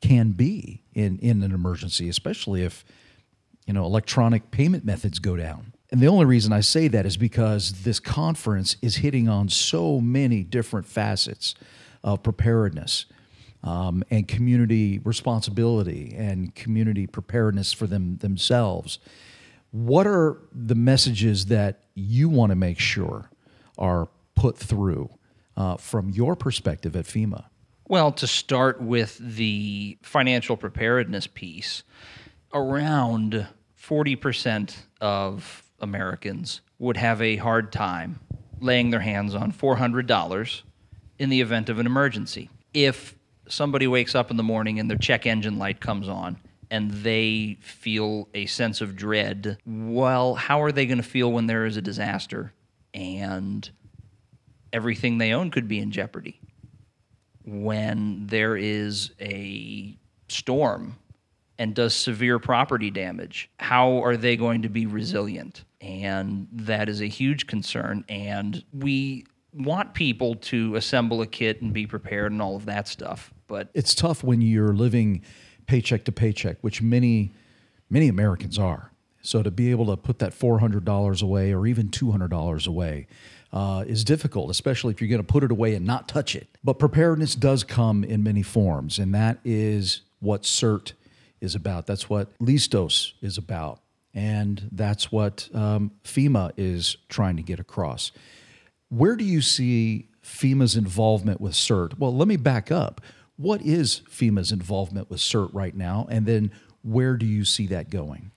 can 0.00 0.32
be 0.32 0.82
in, 0.94 1.18
in 1.20 1.42
an 1.42 1.52
emergency, 1.52 2.08
especially 2.08 2.62
if 2.62 2.84
you 3.66 3.72
know 3.72 3.84
electronic 3.84 4.50
payment 4.50 4.84
methods 4.84 5.18
go 5.18 5.36
down. 5.36 5.72
And 5.90 6.00
the 6.00 6.08
only 6.08 6.24
reason 6.24 6.52
I 6.52 6.60
say 6.60 6.88
that 6.88 7.06
is 7.06 7.16
because 7.16 7.82
this 7.82 8.00
conference 8.00 8.76
is 8.82 8.96
hitting 8.96 9.28
on 9.28 9.48
so 9.48 10.00
many 10.00 10.42
different 10.42 10.86
facets 10.86 11.54
of 12.04 12.22
preparedness 12.22 13.06
um, 13.62 14.02
and 14.10 14.26
community 14.26 14.98
responsibility 15.04 16.14
and 16.16 16.54
community 16.54 17.06
preparedness 17.06 17.72
for 17.72 17.86
them 17.86 18.18
themselves. 18.18 18.98
What 19.70 20.06
are 20.06 20.38
the 20.52 20.74
messages 20.74 21.46
that 21.46 21.84
you 21.94 22.28
want 22.28 22.50
to 22.50 22.56
make 22.56 22.78
sure 22.78 23.30
are 23.78 24.08
put 24.34 24.58
through 24.58 25.10
uh, 25.56 25.76
from 25.76 26.10
your 26.10 26.36
perspective 26.36 26.96
at 26.96 27.06
FEMA? 27.06 27.44
Well, 27.88 28.12
to 28.12 28.26
start 28.26 28.80
with 28.80 29.18
the 29.18 29.98
financial 30.02 30.56
preparedness 30.56 31.26
piece, 31.26 31.82
around 32.52 33.46
40% 33.80 34.74
of 35.00 35.62
Americans 35.80 36.60
would 36.78 36.96
have 36.96 37.20
a 37.20 37.36
hard 37.36 37.72
time 37.72 38.20
laying 38.60 38.90
their 38.90 39.00
hands 39.00 39.34
on 39.34 39.52
$400 39.52 40.62
in 41.22 41.30
the 41.30 41.40
event 41.40 41.68
of 41.68 41.78
an 41.78 41.86
emergency. 41.86 42.50
If 42.74 43.14
somebody 43.48 43.86
wakes 43.86 44.16
up 44.16 44.32
in 44.32 44.36
the 44.36 44.42
morning 44.42 44.80
and 44.80 44.90
their 44.90 44.98
check 44.98 45.24
engine 45.24 45.56
light 45.56 45.80
comes 45.80 46.08
on 46.08 46.36
and 46.68 46.90
they 46.90 47.58
feel 47.60 48.28
a 48.34 48.46
sense 48.46 48.80
of 48.80 48.96
dread, 48.96 49.56
well, 49.64 50.34
how 50.34 50.60
are 50.62 50.72
they 50.72 50.84
going 50.84 50.98
to 50.98 51.04
feel 51.04 51.30
when 51.30 51.46
there 51.46 51.64
is 51.64 51.76
a 51.76 51.82
disaster 51.82 52.52
and 52.92 53.70
everything 54.72 55.18
they 55.18 55.32
own 55.32 55.52
could 55.52 55.68
be 55.68 55.78
in 55.78 55.92
jeopardy? 55.92 56.40
When 57.44 58.26
there 58.26 58.56
is 58.56 59.12
a 59.20 59.96
storm 60.26 60.96
and 61.56 61.72
does 61.72 61.94
severe 61.94 62.40
property 62.40 62.90
damage, 62.90 63.48
how 63.60 64.02
are 64.02 64.16
they 64.16 64.36
going 64.36 64.62
to 64.62 64.68
be 64.68 64.86
resilient? 64.86 65.62
And 65.80 66.48
that 66.50 66.88
is 66.88 67.00
a 67.00 67.06
huge 67.06 67.46
concern. 67.46 68.04
And 68.08 68.64
we 68.72 69.24
want 69.54 69.94
people 69.94 70.34
to 70.36 70.76
assemble 70.76 71.20
a 71.20 71.26
kit 71.26 71.62
and 71.62 71.72
be 71.72 71.86
prepared 71.86 72.32
and 72.32 72.40
all 72.40 72.56
of 72.56 72.64
that 72.66 72.88
stuff. 72.88 73.32
But 73.46 73.68
it's 73.74 73.94
tough 73.94 74.24
when 74.24 74.40
you're 74.40 74.72
living 74.72 75.22
paycheck 75.66 76.04
to 76.04 76.12
paycheck, 76.12 76.56
which 76.62 76.82
many 76.82 77.32
many 77.90 78.08
Americans 78.08 78.58
are. 78.58 78.90
So 79.20 79.42
to 79.42 79.50
be 79.50 79.70
able 79.70 79.86
to 79.86 79.96
put 79.96 80.18
that 80.18 80.34
four 80.34 80.58
hundred 80.58 80.84
dollars 80.84 81.22
away 81.22 81.52
or 81.52 81.66
even 81.66 81.90
two 81.90 82.10
hundred 82.10 82.30
dollars 82.30 82.66
away 82.66 83.06
uh, 83.52 83.84
is 83.86 84.04
difficult, 84.04 84.50
especially 84.50 84.92
if 84.92 85.00
you're 85.00 85.10
going 85.10 85.20
to 85.20 85.32
put 85.32 85.44
it 85.44 85.50
away 85.50 85.74
and 85.74 85.86
not 85.86 86.08
touch 86.08 86.34
it. 86.34 86.48
But 86.64 86.78
preparedness 86.78 87.34
does 87.34 87.62
come 87.62 88.02
in 88.04 88.22
many 88.22 88.42
forms, 88.42 88.98
and 88.98 89.14
that 89.14 89.38
is 89.44 90.00
what 90.20 90.42
CERT 90.42 90.92
is 91.40 91.54
about. 91.54 91.86
That's 91.86 92.08
what 92.08 92.36
Listos 92.38 93.12
is 93.20 93.36
about, 93.36 93.80
and 94.14 94.68
that's 94.72 95.12
what 95.12 95.48
um, 95.52 95.90
FEMA 96.04 96.52
is 96.56 96.96
trying 97.08 97.36
to 97.36 97.42
get 97.42 97.60
across. 97.60 98.12
Where 98.92 99.16
do 99.16 99.24
you 99.24 99.40
see 99.40 100.10
FEMA's 100.22 100.76
involvement 100.76 101.40
with 101.40 101.54
CERT? 101.54 101.98
Well, 101.98 102.14
let 102.14 102.28
me 102.28 102.36
back 102.36 102.70
up. 102.70 103.00
What 103.36 103.62
is 103.62 104.02
FEMA's 104.10 104.52
involvement 104.52 105.08
with 105.08 105.18
CERT 105.20 105.48
right 105.54 105.74
now? 105.74 106.06
And 106.10 106.26
then 106.26 106.52
where 106.82 107.16
do 107.16 107.24
you 107.24 107.46
see 107.46 107.66
that 107.68 107.88
going? 107.88 108.32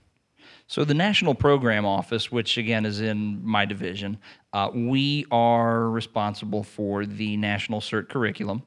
So, 0.68 0.86
the 0.86 0.94
National 0.94 1.36
Program 1.36 1.86
Office, 1.86 2.32
which 2.32 2.58
again 2.58 2.86
is 2.86 3.02
in 3.02 3.46
my 3.46 3.66
division, 3.66 4.18
uh, 4.54 4.72
we 4.74 5.26
are 5.30 5.90
responsible 5.90 6.64
for 6.64 7.06
the 7.06 7.36
National 7.36 7.82
CERT 7.82 8.08
curriculum 8.08 8.64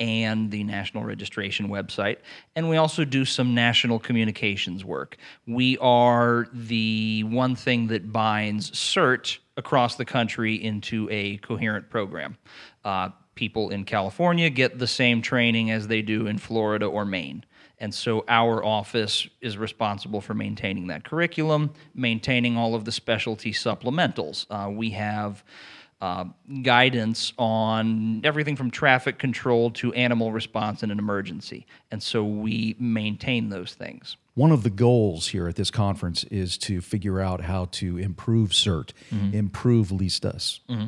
and 0.00 0.50
the 0.50 0.64
national 0.64 1.04
registration 1.04 1.68
website. 1.68 2.16
And 2.56 2.68
we 2.68 2.76
also 2.76 3.04
do 3.04 3.24
some 3.24 3.54
national 3.54 3.98
communications 3.98 4.84
work. 4.84 5.16
We 5.46 5.76
are 5.78 6.46
the 6.52 7.24
one 7.24 7.56
thing 7.56 7.88
that 7.88 8.12
binds 8.12 8.70
CERT 8.70 9.38
across 9.58 9.96
the 9.96 10.04
country 10.06 10.54
into 10.54 11.06
a 11.10 11.36
coherent 11.38 11.90
program. 11.90 12.38
Uh, 12.84 13.10
people 13.34 13.68
in 13.70 13.84
California 13.84 14.48
get 14.48 14.78
the 14.78 14.86
same 14.86 15.20
training 15.20 15.70
as 15.70 15.88
they 15.88 16.00
do 16.00 16.26
in 16.26 16.38
Florida 16.38 16.86
or 16.86 17.04
Maine. 17.04 17.44
And 17.80 17.94
so 17.94 18.24
our 18.28 18.64
office 18.64 19.28
is 19.40 19.58
responsible 19.58 20.20
for 20.20 20.34
maintaining 20.34 20.88
that 20.88 21.04
curriculum, 21.04 21.72
maintaining 21.94 22.56
all 22.56 22.74
of 22.74 22.84
the 22.84 22.92
specialty 22.92 23.52
supplementals. 23.52 24.46
Uh, 24.50 24.70
we 24.70 24.90
have 24.90 25.44
uh, 26.00 26.24
guidance 26.62 27.32
on 27.38 28.20
everything 28.24 28.54
from 28.54 28.70
traffic 28.70 29.18
control 29.18 29.70
to 29.70 29.92
animal 29.94 30.32
response 30.32 30.82
in 30.82 30.90
an 30.90 30.98
emergency. 30.98 31.66
And 31.90 32.02
so 32.02 32.22
we 32.24 32.76
maintain 32.78 33.48
those 33.48 33.74
things. 33.74 34.16
One 34.34 34.52
of 34.52 34.62
the 34.62 34.70
goals 34.70 35.28
here 35.28 35.48
at 35.48 35.56
this 35.56 35.72
conference 35.72 36.22
is 36.24 36.56
to 36.58 36.80
figure 36.80 37.20
out 37.20 37.40
how 37.40 37.64
to 37.72 37.98
improve 37.98 38.50
CERT, 38.50 38.92
mm-hmm. 39.12 39.34
improve 39.34 39.90
LISTOS. 39.90 40.60
Mm-hmm. 40.68 40.86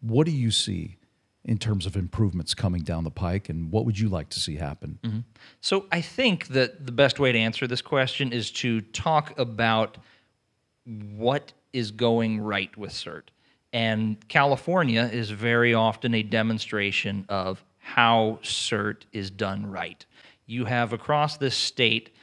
What 0.00 0.26
do 0.26 0.32
you 0.32 0.50
see 0.50 0.96
in 1.44 1.58
terms 1.58 1.86
of 1.86 1.96
improvements 1.96 2.54
coming 2.54 2.82
down 2.82 3.04
the 3.04 3.10
pike, 3.10 3.48
and 3.48 3.70
what 3.70 3.86
would 3.86 3.98
you 3.98 4.08
like 4.08 4.28
to 4.30 4.40
see 4.40 4.56
happen? 4.56 4.98
Mm-hmm. 5.02 5.18
So 5.60 5.86
I 5.92 6.00
think 6.00 6.48
that 6.48 6.84
the 6.84 6.92
best 6.92 7.18
way 7.18 7.32
to 7.32 7.38
answer 7.38 7.66
this 7.66 7.82
question 7.82 8.32
is 8.32 8.50
to 8.52 8.80
talk 8.80 9.38
about 9.38 9.96
what 10.84 11.52
is 11.72 11.92
going 11.92 12.40
right 12.40 12.76
with 12.76 12.90
CERT. 12.90 13.28
And 13.72 14.16
California 14.28 15.08
is 15.12 15.30
very 15.30 15.74
often 15.74 16.14
a 16.14 16.22
demonstration 16.22 17.24
of 17.28 17.64
how 17.78 18.38
CERT 18.42 19.02
is 19.12 19.30
done 19.30 19.66
right. 19.70 20.04
You 20.46 20.64
have 20.64 20.92
across 20.92 21.36
this 21.36 21.54
state 21.54 22.14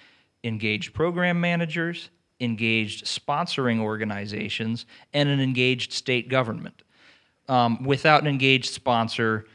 engaged 0.44 0.94
program 0.94 1.40
managers, 1.40 2.10
engaged 2.40 3.06
sponsoring 3.06 3.80
organizations, 3.80 4.86
and 5.14 5.30
an 5.30 5.40
engaged 5.40 5.94
state 5.94 6.30
government. 6.30 6.84
Um, 7.48 7.84
without 7.84 8.22
an 8.22 8.28
engaged 8.28 8.74
sponsor, 8.74 9.46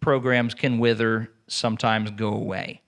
programs 0.00 0.54
can 0.54 0.78
wither, 0.78 1.30
sometimes 1.48 2.10
go 2.12 2.32
away. 2.32 2.80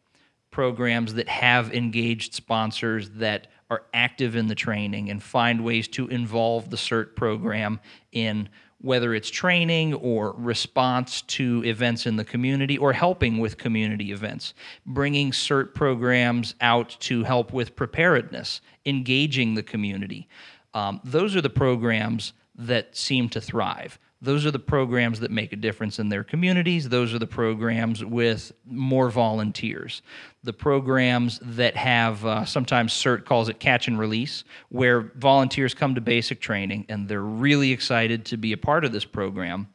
Programs 0.51 1.15
that 1.15 1.29
have 1.29 1.75
engaged 1.75 2.35
sponsors 2.35 3.11
that 3.11 3.49
are 3.73 3.85
active 3.95 4.37
in 4.37 4.49
the 4.49 4.55
training 4.55 5.09
and 5.09 5.23
find 5.23 5.65
ways 5.65 5.89
to 5.89 6.07
involve 6.09 6.69
the 6.69 6.77
CERT 6.77 7.17
program 7.17 7.81
in 8.13 8.51
whether 8.83 9.15
it's 9.15 9.31
training 9.31 9.95
or 9.95 10.35
response 10.37 11.23
to 11.23 11.65
events 11.65 12.05
in 12.05 12.17
the 12.17 12.25
community 12.25 12.77
or 12.77 12.93
helping 12.93 13.39
with 13.39 13.57
community 13.57 14.13
events, 14.13 14.53
bringing 14.85 15.31
CERT 15.31 15.73
programs 15.73 16.55
out 16.61 16.97
to 17.01 17.23
help 17.23 17.53
with 17.53 17.75
preparedness, 17.75 18.61
engaging 18.85 19.55
the 19.55 19.63
community. 19.63 20.29
Um, 20.75 21.01
those 21.03 21.35
are 21.35 21.41
the 21.41 21.49
programs 21.49 22.35
that 22.55 22.95
seem 22.95 23.31
to 23.31 23.41
thrive. 23.41 23.99
Those 24.23 24.47
are 24.47 24.53
the 24.53 24.61
programs 24.61 25.19
that 25.19 25.33
make 25.33 25.53
a 25.53 25.57
difference 25.57 25.99
in 25.99 26.09
their 26.09 26.23
communities. 26.23 26.89
Those 26.89 27.13
are 27.13 27.19
the 27.19 27.27
programs 27.27 28.05
with 28.05 28.53
more 28.65 29.11
volunteers. 29.11 30.01
The 30.45 30.53
programs 30.53 31.41
that 31.43 31.77
have, 31.77 32.25
uh, 32.25 32.45
sometimes 32.45 32.93
CERT 32.93 33.25
calls 33.25 33.49
it 33.49 33.59
catch 33.59 33.89
and 33.89 33.99
release, 33.99 34.45
where 34.69 35.13
volunteers 35.17 35.75
come 35.75 35.97
to 35.97 36.01
basic 36.01 36.41
training 36.41 36.87
and 36.89 37.09
they're 37.09 37.21
really 37.21 37.73
excited 37.73 38.25
to 38.27 38.37
be 38.37 38.53
a 38.53 38.57
part 38.57 38.85
of 38.85 38.93
this 38.93 39.05
program. 39.05 39.67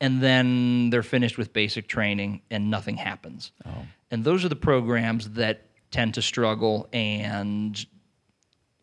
And 0.00 0.22
then 0.22 0.90
they're 0.90 1.02
finished 1.02 1.36
with 1.36 1.52
basic 1.52 1.88
training 1.88 2.42
and 2.48 2.70
nothing 2.70 2.96
happens. 2.96 3.50
Oh. 3.66 3.86
And 4.12 4.22
those 4.22 4.44
are 4.44 4.48
the 4.48 4.56
programs 4.56 5.30
that 5.30 5.66
tend 5.90 6.14
to 6.14 6.22
struggle 6.22 6.88
and 6.92 7.84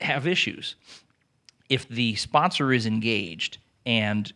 have 0.02 0.28
issues. 0.28 0.76
If 1.70 1.88
the 1.88 2.16
sponsor 2.16 2.74
is 2.74 2.86
engaged 2.86 3.60
and 3.86 4.32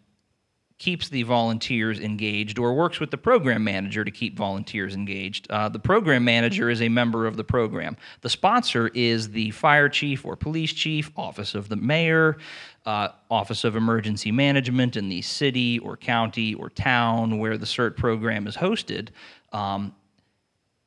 keeps 0.81 1.09
the 1.09 1.21
volunteers 1.21 1.99
engaged 1.99 2.57
or 2.57 2.73
works 2.73 2.99
with 2.99 3.11
the 3.11 3.17
program 3.17 3.63
manager 3.63 4.03
to 4.03 4.09
keep 4.09 4.35
volunteers 4.35 4.95
engaged. 4.95 5.45
Uh, 5.51 5.69
the 5.69 5.77
program 5.77 6.23
manager 6.23 6.71
is 6.71 6.81
a 6.81 6.89
member 6.89 7.27
of 7.27 7.37
the 7.37 7.43
program. 7.43 7.95
The 8.21 8.31
sponsor 8.31 8.87
is 8.95 9.29
the 9.29 9.51
fire 9.51 9.89
chief 9.89 10.25
or 10.25 10.35
police 10.35 10.73
chief, 10.73 11.11
office 11.15 11.53
of 11.53 11.69
the 11.69 11.75
mayor, 11.75 12.39
uh, 12.87 13.09
office 13.29 13.63
of 13.63 13.75
emergency 13.75 14.31
management 14.31 14.97
in 14.97 15.07
the 15.07 15.21
city 15.21 15.77
or 15.77 15.97
county 15.97 16.55
or 16.55 16.71
town 16.71 17.37
where 17.37 17.59
the 17.59 17.67
CERT 17.67 17.95
program 17.95 18.47
is 18.47 18.57
hosted. 18.57 19.09
Um, 19.53 19.93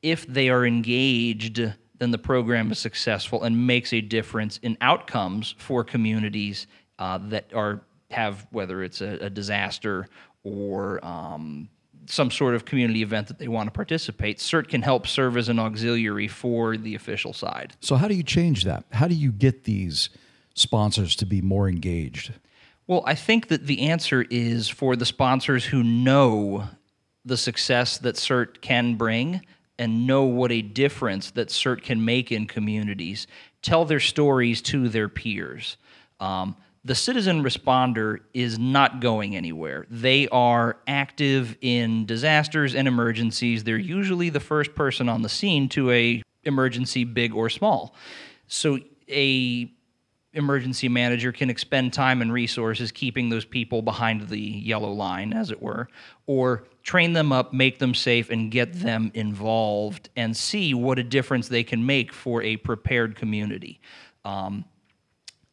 if 0.01 0.27
they 0.27 0.49
are 0.49 0.65
engaged, 0.65 1.71
then 1.99 2.11
the 2.11 2.17
program 2.17 2.69
is 2.69 2.79
successful 2.79 3.43
and 3.43 3.65
makes 3.65 3.93
a 3.93 4.01
difference 4.01 4.57
in 4.61 4.77
outcomes 4.81 5.55
for 5.57 5.85
communities 5.85 6.67
uh, 6.99 7.17
that 7.29 7.53
are 7.53 7.79
have 8.11 8.47
whether 8.51 8.83
it's 8.83 9.01
a, 9.01 9.17
a 9.21 9.29
disaster 9.29 10.07
or 10.43 11.03
um, 11.05 11.69
some 12.07 12.29
sort 12.29 12.55
of 12.55 12.65
community 12.65 13.01
event 13.01 13.27
that 13.27 13.39
they 13.39 13.47
want 13.47 13.67
to 13.67 13.71
participate, 13.71 14.37
CERT 14.39 14.69
can 14.69 14.81
help 14.81 15.07
serve 15.07 15.37
as 15.37 15.49
an 15.49 15.59
auxiliary 15.59 16.27
for 16.27 16.77
the 16.77 16.95
official 16.95 17.33
side. 17.33 17.73
So, 17.81 17.95
how 17.95 18.07
do 18.07 18.15
you 18.15 18.23
change 18.23 18.63
that? 18.63 18.85
How 18.91 19.07
do 19.07 19.15
you 19.15 19.31
get 19.31 19.63
these 19.63 20.09
sponsors 20.53 21.15
to 21.17 21.25
be 21.25 21.41
more 21.41 21.67
engaged? 21.67 22.33
Well, 22.87 23.03
I 23.05 23.15
think 23.15 23.47
that 23.47 23.65
the 23.65 23.81
answer 23.89 24.25
is 24.29 24.69
for 24.69 24.95
the 24.95 25.05
sponsors 25.05 25.65
who 25.65 25.83
know 25.83 26.69
the 27.25 27.37
success 27.37 27.97
that 27.97 28.15
CERT 28.15 28.61
can 28.61 28.95
bring 28.95 29.41
and 29.79 30.05
know 30.05 30.23
what 30.23 30.51
a 30.51 30.61
difference 30.61 31.31
that 31.31 31.49
CERT 31.49 31.81
can 31.81 32.05
make 32.05 32.31
in 32.31 32.45
communities, 32.45 33.27
tell 33.61 33.83
their 33.83 33.99
stories 33.99 34.61
to 34.61 34.87
their 34.87 35.09
peers. 35.09 35.77
Um, 36.19 36.55
the 36.85 36.93
citizen 36.93 37.43
responder 37.43 38.19
is 38.35 38.59
not 38.59 39.01
going 39.01 39.35
anywhere. 39.35 39.87
They 39.89 40.27
are 40.27 40.77
active 40.85 41.57
in 41.61 42.05
disasters 42.05 42.75
and 42.75 42.87
emergencies. 42.87 43.63
They're 43.63 43.77
usually 43.77 44.29
the 44.29 44.39
first 44.39 44.75
person 44.75 45.09
on 45.09 45.23
the 45.23 45.29
scene 45.29 45.67
to 45.69 45.89
a 45.89 46.21
emergency 46.43 47.03
big 47.03 47.33
or 47.33 47.49
small. 47.49 47.95
So 48.47 48.79
a 49.09 49.71
emergency 50.33 50.87
manager 50.87 51.31
can 51.31 51.49
expend 51.49 51.91
time 51.91 52.21
and 52.21 52.31
resources 52.31 52.91
keeping 52.91 53.29
those 53.29 53.45
people 53.45 53.81
behind 53.81 54.27
the 54.27 54.39
yellow 54.39 54.91
line 54.91 55.33
as 55.33 55.49
it 55.49 55.59
were 55.61 55.87
or 56.27 56.65
train 56.83 57.13
them 57.13 57.31
up, 57.31 57.51
make 57.51 57.79
them 57.79 57.95
safe 57.95 58.29
and 58.29 58.51
get 58.51 58.73
them 58.73 59.09
involved 59.15 60.09
and 60.15 60.37
see 60.37 60.75
what 60.75 60.99
a 60.99 61.03
difference 61.03 61.47
they 61.47 61.63
can 61.63 61.83
make 61.83 62.13
for 62.13 62.43
a 62.43 62.57
prepared 62.57 63.15
community. 63.15 63.79
Um, 64.23 64.65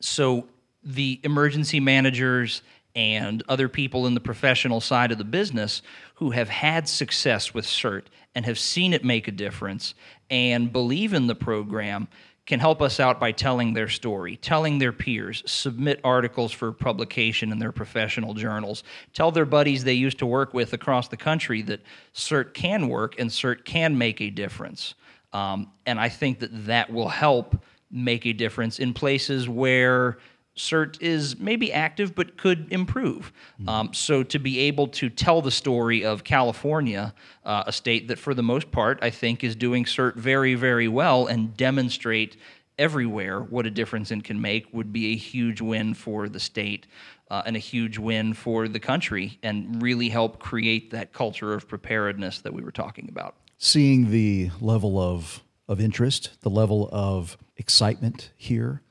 so 0.00 0.48
the 0.84 1.20
emergency 1.22 1.80
managers 1.80 2.62
and 2.94 3.42
other 3.48 3.68
people 3.68 4.06
in 4.06 4.14
the 4.14 4.20
professional 4.20 4.80
side 4.80 5.12
of 5.12 5.18
the 5.18 5.24
business 5.24 5.82
who 6.16 6.30
have 6.30 6.48
had 6.48 6.88
success 6.88 7.54
with 7.54 7.64
CERT 7.64 8.04
and 8.34 8.44
have 8.44 8.58
seen 8.58 8.92
it 8.92 9.04
make 9.04 9.28
a 9.28 9.32
difference 9.32 9.94
and 10.30 10.72
believe 10.72 11.14
in 11.14 11.26
the 11.26 11.34
program 11.34 12.08
can 12.44 12.58
help 12.58 12.82
us 12.82 12.98
out 12.98 13.20
by 13.20 13.30
telling 13.30 13.72
their 13.72 13.88
story, 13.88 14.36
telling 14.36 14.78
their 14.78 14.92
peers, 14.92 15.42
submit 15.46 16.00
articles 16.02 16.50
for 16.50 16.72
publication 16.72 17.52
in 17.52 17.58
their 17.58 17.70
professional 17.70 18.34
journals, 18.34 18.82
tell 19.12 19.30
their 19.30 19.46
buddies 19.46 19.84
they 19.84 19.92
used 19.92 20.18
to 20.18 20.26
work 20.26 20.52
with 20.52 20.72
across 20.72 21.08
the 21.08 21.16
country 21.16 21.62
that 21.62 21.80
CERT 22.14 22.52
can 22.52 22.88
work 22.88 23.18
and 23.18 23.30
CERT 23.30 23.64
can 23.64 23.96
make 23.96 24.20
a 24.20 24.28
difference. 24.28 24.94
Um, 25.32 25.70
and 25.86 26.00
I 26.00 26.08
think 26.08 26.40
that 26.40 26.66
that 26.66 26.92
will 26.92 27.08
help 27.08 27.62
make 27.90 28.26
a 28.26 28.32
difference 28.32 28.80
in 28.80 28.92
places 28.92 29.48
where 29.48 30.18
CERT 30.56 31.00
is 31.00 31.38
maybe 31.38 31.72
active 31.72 32.14
but 32.14 32.36
could 32.36 32.70
improve. 32.70 33.32
Mm-hmm. 33.54 33.68
Um, 33.68 33.94
so 33.94 34.22
to 34.22 34.38
be 34.38 34.60
able 34.60 34.88
to 34.88 35.08
tell 35.08 35.40
the 35.40 35.50
story 35.50 36.04
of 36.04 36.24
California, 36.24 37.14
uh, 37.44 37.64
a 37.66 37.72
state 37.72 38.08
that 38.08 38.18
for 38.18 38.34
the 38.34 38.42
most 38.42 38.70
part 38.70 38.98
I 39.02 39.10
think 39.10 39.42
is 39.42 39.56
doing 39.56 39.84
CERT 39.84 40.16
very, 40.16 40.54
very 40.54 40.88
well, 40.88 41.26
and 41.26 41.56
demonstrate 41.56 42.36
everywhere 42.78 43.40
what 43.40 43.66
a 43.66 43.70
difference 43.70 44.10
it 44.10 44.24
can 44.24 44.40
make 44.40 44.66
would 44.72 44.92
be 44.92 45.12
a 45.12 45.16
huge 45.16 45.60
win 45.60 45.94
for 45.94 46.28
the 46.28 46.40
state. 46.40 46.86
Uh, 47.30 47.42
and 47.46 47.56
a 47.56 47.58
huge 47.58 47.96
win 47.96 48.34
for 48.34 48.68
the 48.68 48.78
country, 48.78 49.38
and 49.42 49.80
really 49.80 50.10
help 50.10 50.38
create 50.38 50.90
that 50.90 51.14
culture 51.14 51.54
of 51.54 51.66
preparedness 51.66 52.42
that 52.42 52.52
we 52.52 52.62
were 52.62 52.70
talking 52.70 53.08
about. 53.08 53.36
Seeing 53.56 54.10
the 54.10 54.50
level 54.60 55.00
of 55.00 55.42
of 55.66 55.80
interest, 55.80 56.38
the 56.42 56.50
level 56.50 56.90
of 56.92 57.38
excitement 57.56 58.32
here, 58.36 58.82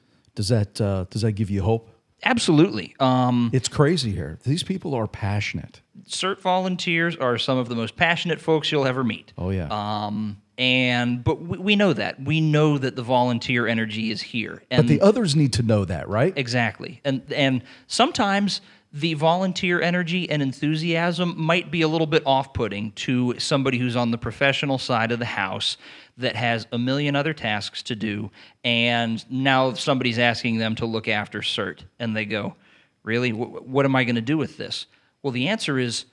does 0.42 0.48
that 0.50 0.82
uh, 0.82 1.06
does 1.12 1.22
that 1.22 1.34
give 1.34 1.52
you 1.52 1.62
hope? 1.62 1.88
Absolutely. 2.24 2.96
Um, 3.00 3.52
it's 3.54 3.68
crazy 3.68 4.12
here. 4.12 4.40
These 4.44 4.64
people 4.64 4.96
are 4.96 5.08
passionate. 5.08 5.82
CERT 6.08 6.40
volunteers 6.42 7.16
are 7.16 7.38
some 7.38 7.58
of 7.60 7.70
the 7.70 7.76
most 7.76 7.96
passionate 7.96 8.42
folks 8.42 8.72
you'll 8.72 8.88
ever 8.88 9.04
meet. 9.04 9.34
Oh 9.38 9.52
yeah. 9.52 9.68
Um, 9.70 10.42
And 10.58 11.24
but 11.24 11.42
we, 11.42 11.58
we 11.60 11.76
know 11.76 11.94
that 11.94 12.20
we 12.20 12.42
know 12.42 12.80
that 12.80 12.96
the 12.96 13.04
volunteer 13.04 13.68
energy 13.68 14.10
is 14.10 14.22
here, 14.22 14.64
and 14.72 14.84
But 14.84 14.88
the 14.88 15.02
others 15.02 15.36
need 15.36 15.54
to 15.54 15.64
know 15.64 15.86
that, 15.86 16.10
right? 16.10 16.34
Exactly. 16.36 17.02
And 17.06 17.22
and 17.36 17.62
sometimes 17.86 18.62
the 18.94 19.14
volunteer 19.14 19.82
energy 19.82 20.30
and 20.30 20.42
enthusiasm 20.42 21.34
might 21.38 21.72
be 21.72 21.82
a 21.82 21.88
little 21.88 22.08
bit 22.08 22.24
off-putting 22.26 22.92
to 22.92 23.40
somebody 23.40 23.78
who's 23.78 23.96
on 23.96 24.12
the 24.12 24.18
professional 24.18 24.78
side 24.78 25.12
of 25.12 25.20
the 25.20 25.26
house 25.26 25.78
that 26.18 26.36
has 26.36 26.68
a 26.72 26.78
million 26.78 27.16
other 27.16 27.34
tasks 27.34 27.82
to 27.84 27.96
do 27.96 28.30
and 28.64 29.30
now 29.32 29.74
somebody's 29.74 30.20
asking 30.20 30.58
them 30.58 30.76
to 30.76 30.86
look 30.86 31.08
after 31.08 31.40
cert 31.40 31.84
and 32.00 32.16
they 32.16 32.26
go, 32.26 32.56
"Really? 33.04 33.30
Wh- 33.32 33.68
what 33.68 33.86
am 33.86 33.96
I 33.96 34.04
going 34.04 34.16
to 34.16 34.22
do 34.22 34.38
with 34.38 34.58
this?" 34.58 34.88
Well, 35.24 35.32
the 35.32 35.48
answer 35.48 35.80
is 35.80 36.06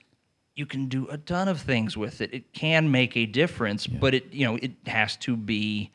you 0.55 0.67
can 0.67 0.87
do 0.87 1.07
a 1.09 1.17
ton 1.17 1.49
of 1.49 1.61
things 1.61 1.97
with 1.97 2.21
it. 2.21 2.35
It 2.35 2.53
can 2.53 2.91
make 2.91 3.17
a 3.17 3.27
difference, 3.27 3.87
but 3.87 4.15
it 4.15 4.33
you 4.33 4.47
know 4.47 4.57
it 4.57 4.73
has 4.87 5.17
to 5.19 5.37
be 5.37 5.91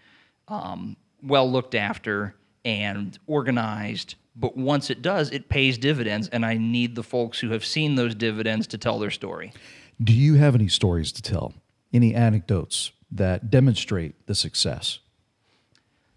um, 0.47 0.97
well 1.21 1.49
looked 1.49 1.75
after 1.75 2.35
and 2.65 3.17
organized. 3.27 4.15
But 4.35 4.57
once 4.57 4.89
it 4.89 5.01
does, 5.01 5.29
it 5.31 5.49
pays 5.49 5.77
dividends, 5.77 6.27
and 6.29 6.45
I 6.45 6.55
need 6.57 6.95
the 6.95 7.03
folks 7.03 7.39
who 7.39 7.51
have 7.51 7.63
seen 7.63 7.95
those 7.95 8.15
dividends 8.15 8.67
to 8.67 8.77
tell 8.77 8.97
their 8.99 9.11
story. 9.11 9.53
Do 10.01 10.13
you 10.13 10.35
have 10.35 10.55
any 10.55 10.67
stories 10.67 11.11
to 11.13 11.21
tell? 11.21 11.53
Any 11.93 12.15
anecdotes 12.15 12.91
that 13.11 13.51
demonstrate 13.51 14.25
the 14.25 14.33
success? 14.33 14.99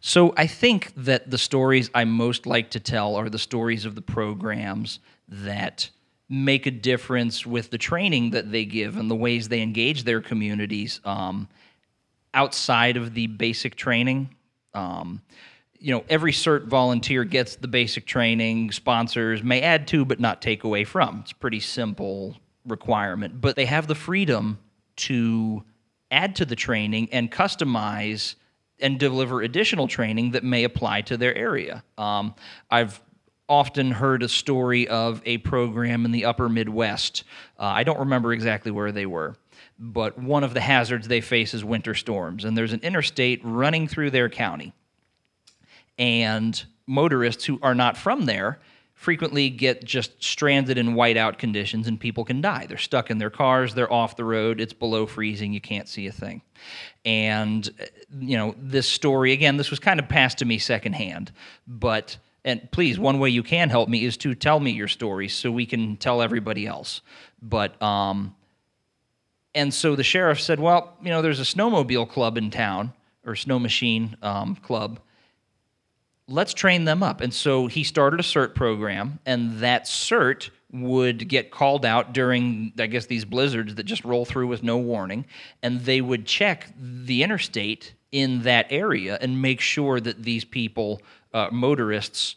So 0.00 0.33
I 0.37 0.46
think 0.46 0.92
that 0.96 1.31
the 1.31 1.38
stories 1.38 1.90
I 1.94 2.05
most 2.05 2.46
like 2.46 2.70
to 2.70 2.81
tell 2.81 3.16
are 3.16 3.29
the 3.29 3.38
stories 3.38 3.85
of 3.85 3.94
the 3.94 4.02
programs 4.02 5.00
that 5.29 5.90
make 6.29 6.66
a 6.66 6.70
difference 6.70 7.46
with 7.46 7.70
the 7.70 7.79
training 7.79 8.31
that 8.31 8.50
they 8.50 8.64
give 8.64 8.96
and 8.96 9.11
the 9.11 9.16
ways 9.16 9.48
they 9.48 9.62
engage 9.62 10.05
their 10.05 10.20
communities 10.20 11.00
um, 11.05 11.48
outside 12.35 12.96
of 12.96 13.14
the 13.14 13.26
basic 13.26 13.76
training. 13.76 14.35
Um, 14.74 15.22
you 15.80 15.92
know, 15.92 16.04
every 16.08 16.32
CERT 16.32 16.66
volunteer 16.66 17.24
gets 17.24 17.56
the 17.56 17.68
basic 17.68 18.06
training. 18.06 18.72
Sponsors 18.72 19.42
may 19.42 19.62
add 19.62 19.86
to, 19.88 20.04
but 20.04 20.20
not 20.20 20.42
take 20.42 20.64
away 20.64 20.84
from. 20.84 21.20
It's 21.22 21.32
pretty 21.32 21.60
simple 21.60 22.36
requirement, 22.66 23.40
but 23.40 23.56
they 23.56 23.66
have 23.66 23.86
the 23.86 23.94
freedom 23.94 24.58
to 24.96 25.62
add 26.10 26.36
to 26.36 26.44
the 26.44 26.56
training 26.56 27.08
and 27.12 27.30
customize 27.30 28.34
and 28.80 28.98
deliver 28.98 29.40
additional 29.42 29.88
training 29.88 30.32
that 30.32 30.44
may 30.44 30.64
apply 30.64 31.02
to 31.02 31.16
their 31.16 31.34
area. 31.34 31.82
Um, 31.96 32.34
I've 32.70 33.00
often 33.48 33.92
heard 33.92 34.22
a 34.22 34.28
story 34.28 34.88
of 34.88 35.22
a 35.24 35.38
program 35.38 36.04
in 36.04 36.12
the 36.12 36.24
upper 36.24 36.48
Midwest. 36.48 37.24
Uh, 37.58 37.64
I 37.64 37.84
don't 37.84 38.00
remember 38.00 38.32
exactly 38.32 38.72
where 38.72 38.92
they 38.92 39.06
were, 39.06 39.36
but 39.78 40.18
one 40.18 40.44
of 40.44 40.52
the 40.52 40.60
hazards 40.60 41.08
they 41.08 41.20
face 41.20 41.54
is 41.54 41.64
winter 41.64 41.94
storms, 41.94 42.44
and 42.44 42.56
there's 42.56 42.72
an 42.72 42.80
interstate 42.80 43.40
running 43.44 43.86
through 43.88 44.10
their 44.10 44.28
county. 44.28 44.72
And 45.98 46.62
motorists 46.87 47.44
who 47.44 47.59
are 47.62 47.74
not 47.74 47.96
from 47.96 48.26
there 48.26 48.61
frequently 48.96 49.50
get 49.50 49.85
just 49.85 50.22
stranded 50.24 50.78
in 50.78 50.94
whiteout 50.94 51.37
conditions 51.37 51.87
and 51.87 52.00
people 52.00 52.24
can 52.24 52.40
die. 52.40 52.64
They're 52.66 52.78
stuck 52.78 53.11
in 53.11 53.18
their 53.18 53.30
cars, 53.30 53.74
they're 53.74 53.92
off 53.92 54.16
the 54.16 54.24
road, 54.24 54.59
it's 54.59 54.72
below 54.72 55.06
freezing, 55.06 55.52
you 55.52 55.61
can't 55.61 55.87
see 55.87 56.06
a 56.06 56.12
thing. 56.12 56.40
And, 57.04 57.68
you 58.18 58.38
know, 58.38 58.54
this 58.59 58.88
story, 58.88 59.32
again, 59.32 59.59
this 59.59 59.70
was 59.70 59.78
kind 59.78 60.00
of 60.00 60.09
passed 60.09 60.38
to 60.38 60.46
me 60.46 60.59
secondhand, 60.59 61.30
but, 61.68 62.16
and 62.42 62.68
please, 62.72 62.98
one 62.98 63.18
way 63.18 63.28
you 63.28 63.42
can 63.42 63.68
help 63.68 63.90
me 63.90 64.02
is 64.02 64.16
to 64.18 64.35
tell 64.35 64.61
me 64.61 64.70
your 64.70 64.88
stories 64.88 65.35
so 65.35 65.50
we 65.50 65.66
can 65.66 65.98
tell 65.98 66.22
everybody 66.22 66.66
else. 66.66 67.02
But, 67.42 67.80
um, 67.82 68.35
and 69.54 69.74
so 69.74 69.94
the 69.94 70.04
sheriff 70.04 70.40
said, 70.40 70.59
well, 70.59 70.96
you 71.02 71.11
know, 71.11 71.20
there's 71.20 71.40
a 71.40 71.44
snowmobile 71.44 72.09
club 72.09 72.38
in 72.38 72.50
town, 72.50 72.94
or 73.26 73.37
snow 73.37 73.59
machine 73.59 74.16
um, 74.22 74.56
club 74.56 75.00
let's 76.28 76.54
train 76.54 76.84
them 76.84 77.02
up. 77.02 77.20
And 77.20 77.32
so 77.32 77.66
he 77.66 77.84
started 77.84 78.20
a 78.20 78.22
CERT 78.22 78.54
program, 78.54 79.18
and 79.26 79.58
that 79.60 79.84
CERT 79.84 80.50
would 80.72 81.28
get 81.28 81.50
called 81.50 81.86
out 81.86 82.12
during, 82.12 82.72
I 82.78 82.86
guess, 82.86 83.06
these 83.06 83.24
blizzards 83.24 83.76
that 83.76 83.84
just 83.84 84.04
roll 84.04 84.24
through 84.24 84.48
with 84.48 84.62
no 84.62 84.76
warning, 84.78 85.26
and 85.62 85.80
they 85.80 86.00
would 86.00 86.26
check 86.26 86.72
the 86.78 87.22
interstate 87.22 87.94
in 88.12 88.42
that 88.42 88.66
area 88.70 89.18
and 89.20 89.40
make 89.40 89.60
sure 89.60 90.00
that 90.00 90.22
these 90.22 90.44
people, 90.44 91.00
uh, 91.32 91.48
motorists, 91.52 92.36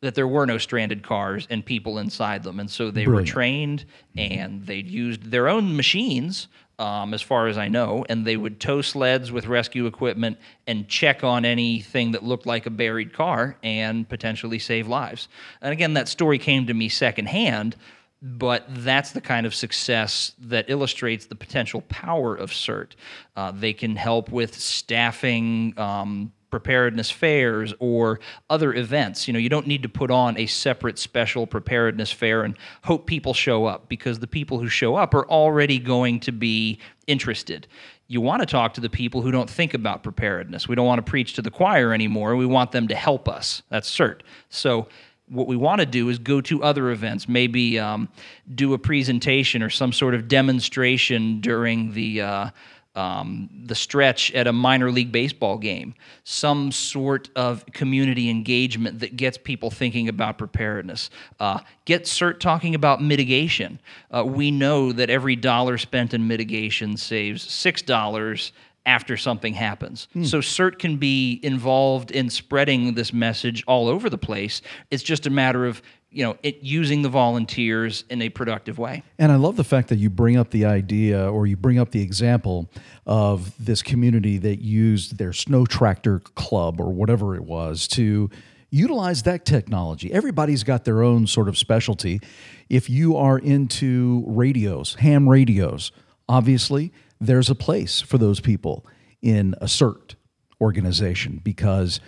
that 0.00 0.14
there 0.14 0.28
were 0.28 0.46
no 0.46 0.58
stranded 0.58 1.02
cars 1.02 1.46
and 1.50 1.64
people 1.64 1.98
inside 1.98 2.44
them. 2.44 2.60
And 2.60 2.70
so 2.70 2.90
they 2.90 3.04
Brilliant. 3.04 3.28
were 3.28 3.32
trained 3.32 3.84
and 4.16 4.64
they 4.64 4.76
used 4.76 5.30
their 5.30 5.48
own 5.48 5.76
machines, 5.76 6.46
um, 6.78 7.12
as 7.12 7.22
far 7.22 7.48
as 7.48 7.58
I 7.58 7.68
know, 7.68 8.04
and 8.08 8.24
they 8.24 8.36
would 8.36 8.60
tow 8.60 8.82
sleds 8.82 9.32
with 9.32 9.46
rescue 9.46 9.86
equipment 9.86 10.38
and 10.66 10.88
check 10.88 11.24
on 11.24 11.44
anything 11.44 12.12
that 12.12 12.22
looked 12.22 12.46
like 12.46 12.66
a 12.66 12.70
buried 12.70 13.12
car 13.12 13.56
and 13.62 14.08
potentially 14.08 14.58
save 14.58 14.86
lives. 14.86 15.28
And 15.60 15.72
again, 15.72 15.94
that 15.94 16.08
story 16.08 16.38
came 16.38 16.66
to 16.66 16.74
me 16.74 16.88
secondhand, 16.88 17.76
but 18.22 18.64
that's 18.68 19.12
the 19.12 19.20
kind 19.20 19.46
of 19.46 19.54
success 19.54 20.32
that 20.40 20.68
illustrates 20.68 21.26
the 21.26 21.34
potential 21.34 21.82
power 21.88 22.34
of 22.34 22.50
CERT. 22.50 22.92
Uh, 23.36 23.52
they 23.52 23.72
can 23.72 23.96
help 23.96 24.30
with 24.30 24.54
staffing. 24.54 25.74
Um, 25.76 26.32
preparedness 26.50 27.10
fairs 27.10 27.74
or 27.78 28.20
other 28.48 28.74
events. 28.74 29.26
You 29.26 29.32
know, 29.32 29.38
you 29.38 29.48
don't 29.48 29.66
need 29.66 29.82
to 29.82 29.88
put 29.88 30.10
on 30.10 30.38
a 30.38 30.46
separate 30.46 30.98
special 30.98 31.46
preparedness 31.46 32.10
fair 32.10 32.42
and 32.42 32.56
hope 32.84 33.06
people 33.06 33.34
show 33.34 33.66
up 33.66 33.88
because 33.88 34.18
the 34.18 34.26
people 34.26 34.58
who 34.58 34.68
show 34.68 34.96
up 34.96 35.14
are 35.14 35.28
already 35.28 35.78
going 35.78 36.20
to 36.20 36.32
be 36.32 36.78
interested. 37.06 37.66
You 38.06 38.20
want 38.20 38.40
to 38.40 38.46
talk 38.46 38.74
to 38.74 38.80
the 38.80 38.88
people 38.88 39.20
who 39.20 39.30
don't 39.30 39.50
think 39.50 39.74
about 39.74 40.02
preparedness. 40.02 40.66
We 40.66 40.74
don't 40.74 40.86
want 40.86 41.04
to 41.04 41.10
preach 41.10 41.34
to 41.34 41.42
the 41.42 41.50
choir 41.50 41.92
anymore. 41.92 42.36
We 42.36 42.46
want 42.46 42.72
them 42.72 42.88
to 42.88 42.94
help 42.94 43.28
us. 43.28 43.62
That's 43.68 43.90
CERT. 43.90 44.20
So 44.48 44.88
what 45.28 45.46
we 45.46 45.56
want 45.56 45.80
to 45.80 45.86
do 45.86 46.08
is 46.08 46.18
go 46.18 46.40
to 46.42 46.62
other 46.62 46.90
events, 46.90 47.28
maybe 47.28 47.78
um, 47.78 48.08
do 48.54 48.72
a 48.72 48.78
presentation 48.78 49.62
or 49.62 49.70
some 49.70 49.92
sort 49.92 50.14
of 50.14 50.28
demonstration 50.28 51.40
during 51.40 51.92
the 51.92 52.22
uh, 52.22 52.50
um, 52.98 53.48
the 53.66 53.76
stretch 53.76 54.32
at 54.32 54.48
a 54.48 54.52
minor 54.52 54.90
league 54.90 55.12
baseball 55.12 55.56
game, 55.56 55.94
some 56.24 56.72
sort 56.72 57.30
of 57.36 57.64
community 57.66 58.28
engagement 58.28 58.98
that 58.98 59.16
gets 59.16 59.38
people 59.38 59.70
thinking 59.70 60.08
about 60.08 60.36
preparedness. 60.36 61.08
Uh, 61.38 61.60
get 61.84 62.04
CERT 62.04 62.40
talking 62.40 62.74
about 62.74 63.00
mitigation. 63.00 63.80
Uh, 64.10 64.24
we 64.24 64.50
know 64.50 64.90
that 64.90 65.10
every 65.10 65.36
dollar 65.36 65.78
spent 65.78 66.12
in 66.12 66.26
mitigation 66.26 66.96
saves 66.96 67.48
six 67.48 67.82
dollars 67.82 68.52
after 68.84 69.18
something 69.18 69.52
happens. 69.52 70.08
So 70.22 70.38
CERT 70.38 70.78
can 70.78 70.96
be 70.96 71.40
involved 71.42 72.10
in 72.10 72.30
spreading 72.30 72.94
this 72.94 73.12
message 73.12 73.62
all 73.66 73.86
over 73.86 74.08
the 74.08 74.16
place. 74.16 74.62
It's 74.90 75.02
just 75.02 75.26
a 75.26 75.30
matter 75.30 75.66
of 75.66 75.82
you 76.10 76.24
know 76.24 76.36
it 76.42 76.62
using 76.62 77.02
the 77.02 77.08
volunteers 77.08 78.04
in 78.08 78.22
a 78.22 78.28
productive 78.28 78.78
way. 78.78 79.02
And 79.18 79.30
I 79.30 79.36
love 79.36 79.56
the 79.56 79.64
fact 79.64 79.88
that 79.88 79.98
you 79.98 80.10
bring 80.10 80.36
up 80.36 80.50
the 80.50 80.64
idea 80.64 81.30
or 81.30 81.46
you 81.46 81.56
bring 81.56 81.78
up 81.78 81.90
the 81.90 82.02
example 82.02 82.70
of 83.06 83.52
this 83.64 83.82
community 83.82 84.38
that 84.38 84.60
used 84.60 85.18
their 85.18 85.32
snow 85.32 85.66
tractor 85.66 86.20
club 86.20 86.80
or 86.80 86.92
whatever 86.92 87.34
it 87.34 87.44
was 87.44 87.86
to 87.88 88.30
utilize 88.70 89.22
that 89.22 89.44
technology. 89.44 90.12
Everybody's 90.12 90.64
got 90.64 90.84
their 90.84 91.02
own 91.02 91.26
sort 91.26 91.48
of 91.48 91.56
specialty. 91.56 92.20
If 92.68 92.90
you 92.90 93.16
are 93.16 93.38
into 93.38 94.24
radios, 94.26 94.94
ham 94.96 95.28
radios, 95.28 95.90
obviously 96.28 96.92
there's 97.20 97.50
a 97.50 97.54
place 97.54 98.00
for 98.00 98.18
those 98.18 98.40
people 98.40 98.86
in 99.22 99.54
a 99.60 99.66
CERT 99.66 100.14
organization 100.60 101.40
because 101.42 102.00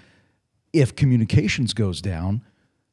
if 0.72 0.94
communications 0.94 1.74
goes 1.74 2.00
down, 2.00 2.42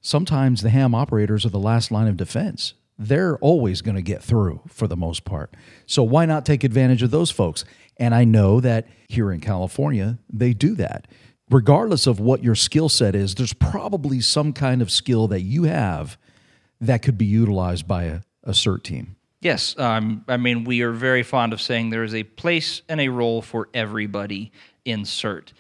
sometimes 0.08 0.62
the 0.62 0.70
ham 0.70 0.96
operators 0.96 1.46
are 1.46 1.50
the 1.50 1.60
last 1.60 1.92
line 1.92 2.08
of 2.08 2.16
defense. 2.16 2.74
They're 2.98 3.38
always 3.40 3.82
going 3.82 3.96
to 3.96 4.02
get 4.02 4.24
through 4.24 4.62
for 4.68 4.88
the 4.88 4.96
most 4.96 5.26
part. 5.26 5.54
So 5.86 6.02
why 6.02 6.26
not 6.26 6.46
take 6.46 6.64
advantage 6.64 7.04
of 7.04 7.12
those 7.12 7.30
folks? 7.30 7.66
And 7.98 8.16
I 8.16 8.24
know 8.24 8.60
that 8.62 8.88
here 9.08 9.32
in 9.32 9.42
California, 9.42 10.18
they 10.32 10.54
do 10.54 10.76
that. 10.76 11.08
Regardless 11.50 12.08
of 12.08 12.20
what 12.20 12.44
your 12.44 12.56
skill 12.56 12.90
set 12.90 13.16
is, 13.16 13.36
there's 13.36 13.54
probably 13.54 14.22
some 14.22 14.54
kind 14.54 14.82
of 14.82 14.90
skill 14.90 15.28
that 15.28 15.42
you 15.42 15.64
have 15.64 16.18
that 16.82 17.02
could 17.02 17.18
be 17.18 17.26
utilized 17.26 17.88
by 17.88 18.04
a, 18.04 18.20
a 18.44 18.52
CERT 18.52 18.84
team. 18.84 19.16
Yes, 19.42 19.78
um, 19.78 20.24
I 20.28 20.38
mean 20.38 20.64
we 20.64 20.82
are 20.82 20.92
very 20.92 21.24
fond 21.24 21.54
of 21.54 21.62
saying 21.62 21.90
there 21.90 22.04
is 22.04 22.16
a 22.16 22.24
place 22.24 22.82
and 22.90 23.00
a 23.00 23.10
role 23.10 23.42
for 23.42 23.70
everybody 23.74 24.52
in 24.84 25.04
CERT. 25.04 25.54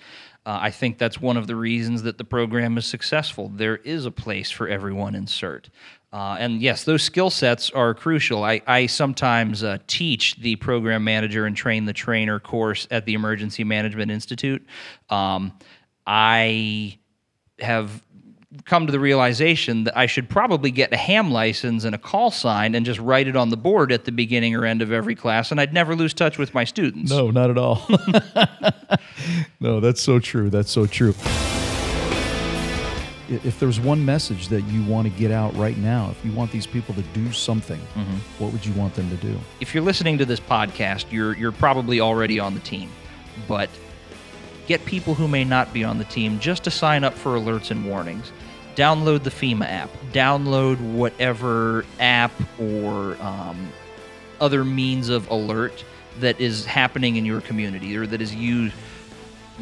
Uh, 0.47 0.59
I 0.61 0.71
think 0.71 0.97
that's 0.97 1.19
one 1.19 1.35
of 1.35 1.45
the 1.45 1.57
reasons 1.57 2.03
that 2.03 2.17
the 2.17 2.23
program 2.23 2.77
is 2.77 2.85
successful. 2.85 3.49
There 3.49 3.75
is 3.75 4.05
a 4.05 4.11
place 4.11 4.49
for 4.49 4.69
everyone 4.69 5.13
in 5.13 5.25
CERT. 5.25 5.65
Uh, 6.13 6.37
and 6.39 6.61
yes, 6.61 6.85
those 6.85 7.03
skill 7.03 7.29
sets 7.29 7.69
are 7.71 7.93
crucial. 7.93 8.45
I, 8.45 8.61
I 8.65 8.85
sometimes 8.85 9.61
uh, 9.61 9.79
teach 9.87 10.37
the 10.39 10.55
program 10.55 11.03
manager 11.03 11.45
and 11.45 11.53
train 11.53 11.83
the 11.83 11.91
trainer 11.91 12.39
course 12.39 12.87
at 12.89 13.05
the 13.05 13.13
Emergency 13.13 13.65
Management 13.65 14.09
Institute. 14.09 14.65
Um, 15.09 15.51
I 16.05 16.97
have 17.59 18.01
come 18.65 18.85
to 18.85 18.91
the 18.91 18.99
realization 18.99 19.83
that 19.85 19.97
I 19.97 20.05
should 20.05 20.29
probably 20.29 20.71
get 20.71 20.93
a 20.93 20.97
ham 20.97 21.31
license 21.31 21.83
and 21.83 21.93
a 21.93 21.97
call 21.97 22.31
sign 22.31 22.75
and 22.75 22.85
just 22.85 22.99
write 22.99 23.27
it 23.27 23.35
on 23.35 23.49
the 23.49 23.57
board 23.57 23.91
at 23.91 24.05
the 24.05 24.11
beginning 24.11 24.55
or 24.55 24.65
end 24.65 24.81
of 24.81 24.91
every 24.91 25.15
class, 25.15 25.51
and 25.51 25.59
I'd 25.59 25.73
never 25.73 25.95
lose 25.95 26.13
touch 26.13 26.37
with 26.37 26.53
my 26.53 26.63
students. 26.63 27.11
No, 27.11 27.31
not 27.31 27.49
at 27.49 27.57
all. 27.57 27.87
no, 29.59 29.79
that's 29.79 30.01
so 30.01 30.19
true. 30.19 30.49
That's 30.49 30.71
so 30.71 30.85
true. 30.85 31.13
If 33.29 33.59
there's 33.59 33.79
one 33.79 34.05
message 34.05 34.47
that 34.47 34.61
you 34.67 34.83
want 34.85 35.05
to 35.05 35.19
get 35.19 35.31
out 35.31 35.53
right 35.57 35.77
now, 35.77 36.09
if 36.11 36.23
you 36.23 36.31
want 36.31 36.49
these 36.51 36.65
people 36.65 36.95
to 36.95 37.01
do 37.01 37.33
something, 37.33 37.79
mm-hmm. 37.79 38.17
what 38.41 38.53
would 38.53 38.65
you 38.65 38.71
want 38.73 38.93
them 38.93 39.09
to 39.09 39.17
do? 39.17 39.37
If 39.59 39.75
you're 39.75 39.83
listening 39.83 40.17
to 40.19 40.25
this 40.25 40.39
podcast, 40.39 41.11
you're 41.11 41.35
you're 41.35 41.51
probably 41.51 41.99
already 41.99 42.39
on 42.39 42.53
the 42.53 42.61
team, 42.61 42.89
but 43.45 43.69
get 44.67 44.83
people 44.85 45.13
who 45.13 45.27
may 45.27 45.43
not 45.43 45.73
be 45.73 45.83
on 45.83 45.97
the 45.97 46.05
team 46.05 46.39
just 46.39 46.63
to 46.65 46.71
sign 46.71 47.03
up 47.03 47.13
for 47.13 47.35
alerts 47.35 47.71
and 47.71 47.85
warnings. 47.85 48.31
Download 48.77 49.23
the 49.23 49.31
FEMA 49.31 49.65
app. 49.65 49.89
Download 50.13 50.79
whatever 50.93 51.83
app 51.99 52.31
or 52.59 53.19
um, 53.19 53.69
other 54.39 54.63
means 54.63 55.09
of 55.09 55.27
alert 55.31 55.83
that 56.19 56.39
is 56.39 56.63
happening 56.63 57.15
in 57.15 57.25
your 57.25 57.41
community 57.41 57.97
or 57.97 58.05
that 58.05 58.21
is 58.21 58.35
used. 58.35 58.75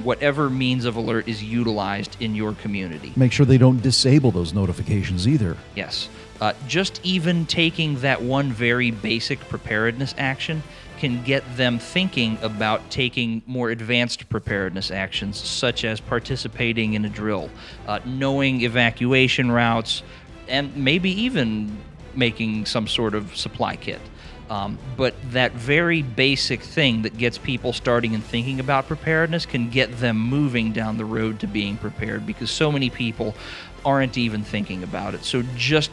Whatever 0.04 0.50
means 0.50 0.84
of 0.84 0.98
alert 0.98 1.30
is 1.30 1.42
utilized 1.42 2.18
in 2.22 2.36
your 2.36 2.56
community. 2.56 3.14
Make 3.16 3.32
sure 3.32 3.46
they 3.46 3.58
don't 3.58 3.82
disable 3.82 4.32
those 4.32 4.54
notifications 4.54 5.26
either. 5.26 5.56
Yes. 5.76 6.10
Uh, 6.42 6.52
just 6.68 7.00
even 7.06 7.46
taking 7.46 7.96
that 8.02 8.22
one 8.22 8.52
very 8.52 8.92
basic 8.92 9.40
preparedness 9.48 10.14
action 10.18 10.62
can 11.06 11.24
get 11.24 11.44
them 11.56 11.78
thinking 11.78 12.36
about 12.42 12.90
taking 12.90 13.44
more 13.46 13.70
advanced 13.70 14.28
preparedness 14.28 14.90
actions, 14.90 15.38
such 15.38 15.86
as 15.86 16.00
participating 16.00 16.94
in 16.94 17.06
a 17.06 17.10
drill, 17.10 17.52
uh, 17.88 18.00
knowing 18.06 18.62
evacuation 18.62 19.52
routes, 19.52 20.02
and 20.48 20.76
maybe 20.76 21.12
even 21.22 21.78
making 22.16 22.66
some 22.66 22.88
sort 22.88 23.14
of 23.14 23.36
supply 23.38 23.76
kit. 23.76 24.02
Um, 24.50 24.80
but 24.98 25.14
that 25.32 25.52
very 25.52 26.02
basic 26.02 26.62
thing 26.62 27.04
that 27.04 27.18
gets 27.18 27.38
people 27.38 27.72
starting 27.72 28.16
and 28.16 28.24
thinking 28.24 28.60
about 28.60 28.88
preparedness 28.88 29.46
can 29.46 29.70
get 29.70 30.00
them 30.00 30.18
moving 30.18 30.72
down 30.72 30.98
the 30.98 31.06
road 31.06 31.40
to 31.42 31.48
being 31.48 31.78
prepared 31.78 32.26
because 32.26 32.50
so 32.50 32.72
many 32.72 32.90
people 32.90 33.36
aren't 33.84 34.18
even 34.18 34.44
thinking 34.44 34.82
about 34.84 35.14
it. 35.14 35.24
So 35.24 35.44
just 35.56 35.92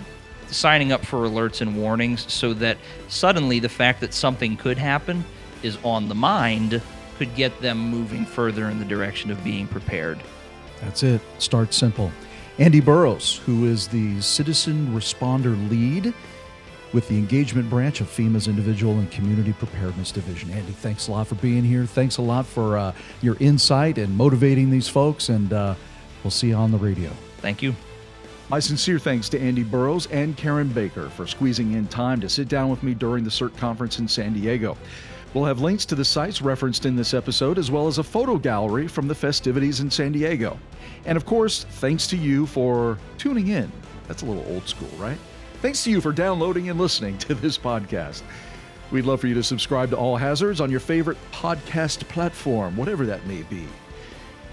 signing 0.53 0.93
up 0.93 1.05
for 1.05 1.21
alerts 1.21 1.61
and 1.61 1.77
warnings 1.77 2.31
so 2.33 2.53
that 2.55 2.79
suddenly 3.09 3.59
the 3.59 3.69
fact 3.69 4.01
that 4.01 4.15
something 4.15 4.57
could 4.57 4.79
happen 4.79 5.25
is 5.63 5.79
on 5.85 6.09
the 6.09 6.15
mind 6.15 6.83
could 7.19 7.35
get 7.35 7.59
them 7.61 7.79
moving 7.79 8.25
further 8.25 8.69
in 8.69 8.79
the 8.79 8.85
direction 8.85 9.31
of 9.31 9.43
being 9.45 9.67
prepared. 9.67 10.19
That's 10.81 11.03
it. 11.03 11.21
Start 11.39 11.73
simple. 11.73 12.11
Andy 12.59 12.81
Burrows, 12.81 13.41
who 13.47 13.67
is 13.67 13.89
the 13.89 14.21
Citizen 14.21 14.89
Responder 14.89 15.71
Lead 15.71 16.13
with 16.93 17.09
the 17.09 17.17
engagement 17.17 17.71
branch 17.71 18.01
of 18.01 18.09
FEMA's 18.09 18.49
Individual 18.49 18.99
and 18.99 19.11
Community 19.11 19.53
Preparedness 19.55 20.13
Division. 20.13 20.51
Andy, 20.51 20.73
thanks 20.73 21.09
a 21.09 21.13
lot 21.13 21.27
for 21.27 21.37
being 21.37 21.65
here. 21.65 21.87
Thanks 21.87 22.19
a 22.19 22.23
lot 22.23 22.45
for 22.45 22.77
uh, 22.77 22.93
your 23.23 23.37
insight 23.41 23.97
and 23.99 24.17
motivating 24.17 24.71
these 24.71 24.89
folks, 24.89 25.29
and 25.29 25.53
uh, 25.53 25.75
we'll 26.23 26.31
see 26.31 26.49
you 26.49 26.55
on 26.55 26.71
the 26.71 26.79
radio. 26.79 27.11
Thank 27.39 27.63
you. 27.63 27.75
My 28.53 28.59
sincere 28.59 28.99
thanks 28.99 29.31
to 29.31 29.41
Andy 29.41 29.63
Burrows 29.63 30.09
and 30.09 30.37
Karen 30.37 30.69
Baker 30.69 31.09
for 31.09 31.27
squeezing 31.27 31.73
in 31.73 31.87
time 31.87 32.21
to 32.21 32.29
sit 32.29 32.49
down 32.49 32.69
with 32.69 32.83
me 32.83 32.93
during 32.93 33.25
the 33.25 33.31
CERT 33.31 33.57
conference 33.57 33.99
in 33.99 34.07
San 34.07 34.35
Diego. 34.35 34.77
We'll 35.33 35.47
have 35.47 35.63
links 35.63 35.87
to 35.87 35.95
the 35.95 36.05
sites 36.05 36.43
referenced 36.43 36.85
in 36.85 36.95
this 36.95 37.15
episode, 37.15 37.57
as 37.57 37.71
well 37.71 37.87
as 37.87 37.97
a 37.97 38.03
photo 38.03 38.37
gallery 38.37 38.89
from 38.89 39.09
the 39.09 39.15
festivities 39.15 39.81
in 39.81 39.91
San 39.91 40.13
Diego. 40.13 40.59
And 41.07 41.17
of 41.17 41.25
course, 41.25 41.65
thanks 41.65 42.07
to 42.09 42.17
you 42.19 42.45
for 42.45 42.99
tuning 43.17 43.49
in. 43.49 43.73
That's 44.07 44.21
a 44.21 44.27
little 44.27 44.45
old 44.53 44.69
school, 44.69 44.91
right? 44.99 45.17
Thanks 45.63 45.83
to 45.85 45.91
you 45.91 46.03
for 46.03 46.13
downloading 46.13 46.69
and 46.69 46.79
listening 46.79 47.17
to 47.21 47.35
this 47.35 47.57
podcast. 47.57 48.21
We'd 48.91 49.07
love 49.07 49.23
for 49.23 49.29
you 49.29 49.35
to 49.35 49.43
subscribe 49.43 49.89
to 49.93 49.97
All 49.97 50.19
Hazards 50.19 50.61
on 50.61 50.71
your 50.71 50.81
favorite 50.81 51.17
podcast 51.33 52.07
platform, 52.09 52.77
whatever 52.77 53.07
that 53.07 53.27
may 53.27 53.45
be. 53.45 53.65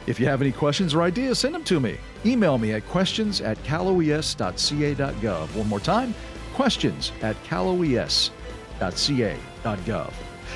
If 0.09 0.19
you 0.19 0.25
have 0.25 0.41
any 0.41 0.51
questions 0.51 0.95
or 0.95 1.03
ideas, 1.03 1.37
send 1.37 1.53
them 1.53 1.63
to 1.65 1.79
me. 1.79 1.99
Email 2.25 2.57
me 2.57 2.73
at 2.73 2.83
questions 2.87 3.41
at 3.41 3.63
caloes.ca.gov. 3.63 5.55
One 5.55 5.69
more 5.69 5.79
time, 5.79 6.15
questions 6.55 7.11
at 7.21 7.41
caloes.ca.gov. 7.43 8.31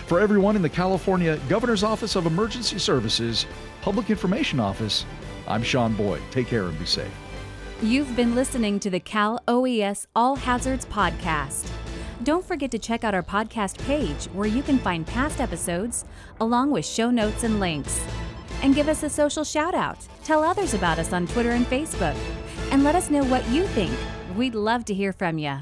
For 0.08 0.20
everyone 0.20 0.56
in 0.56 0.63
the 0.63 0.70
California 0.70 1.39
Governor's 1.48 1.84
Office 1.84 2.16
of 2.16 2.26
Emergency 2.26 2.80
Services 2.80 3.46
Public 3.84 4.10
Information 4.10 4.60
Office, 4.60 5.06
I'm 5.48 5.62
Sean 5.62 5.94
Boyd. 5.94 6.24
Take 6.32 6.48
care 6.48 6.63
and 6.63 6.80
be 6.80 6.86
safe. 6.86 7.13
You've 7.80 8.16
been 8.16 8.34
listening 8.34 8.80
to 8.80 8.89
the 8.89 9.00
Cal 9.00 9.39
OES 9.48 10.08
All 10.16 10.36
Hazards 10.36 10.88
Podcast. 10.88 11.70
Don't 12.24 12.44
forget 12.44 12.72
to 12.72 12.80
check 12.80 13.04
out 13.04 13.13
our 13.13 13.22
podcast 13.22 13.78
page 13.86 14.26
where 14.34 14.48
you 14.48 14.63
can 14.63 14.80
find 14.80 15.06
past 15.06 15.39
episodes 15.39 16.06
along 16.39 16.72
with 16.72 16.88
show 16.88 17.12
notes 17.12 17.44
and 17.44 17.60
links. 17.60 18.04
And 18.63 18.73
give 18.73 18.89
us 18.89 19.04
a 19.04 19.10
social 19.10 19.43
shout 19.43 19.76
out. 19.76 20.08
Tell 20.23 20.43
others 20.43 20.73
about 20.73 20.97
us 20.97 21.13
on 21.13 21.28
Twitter 21.28 21.52
and 21.52 21.65
Facebook. 21.67 22.15
And 22.71 22.84
let 22.84 22.95
us 22.95 23.12
know 23.12 23.23
what 23.26 23.47
you 23.49 23.67
think. 23.67 23.93
We'd 24.36 24.56
love 24.56 24.86
to 24.86 24.93
hear 24.93 25.13
from 25.13 25.38
you. 25.38 25.58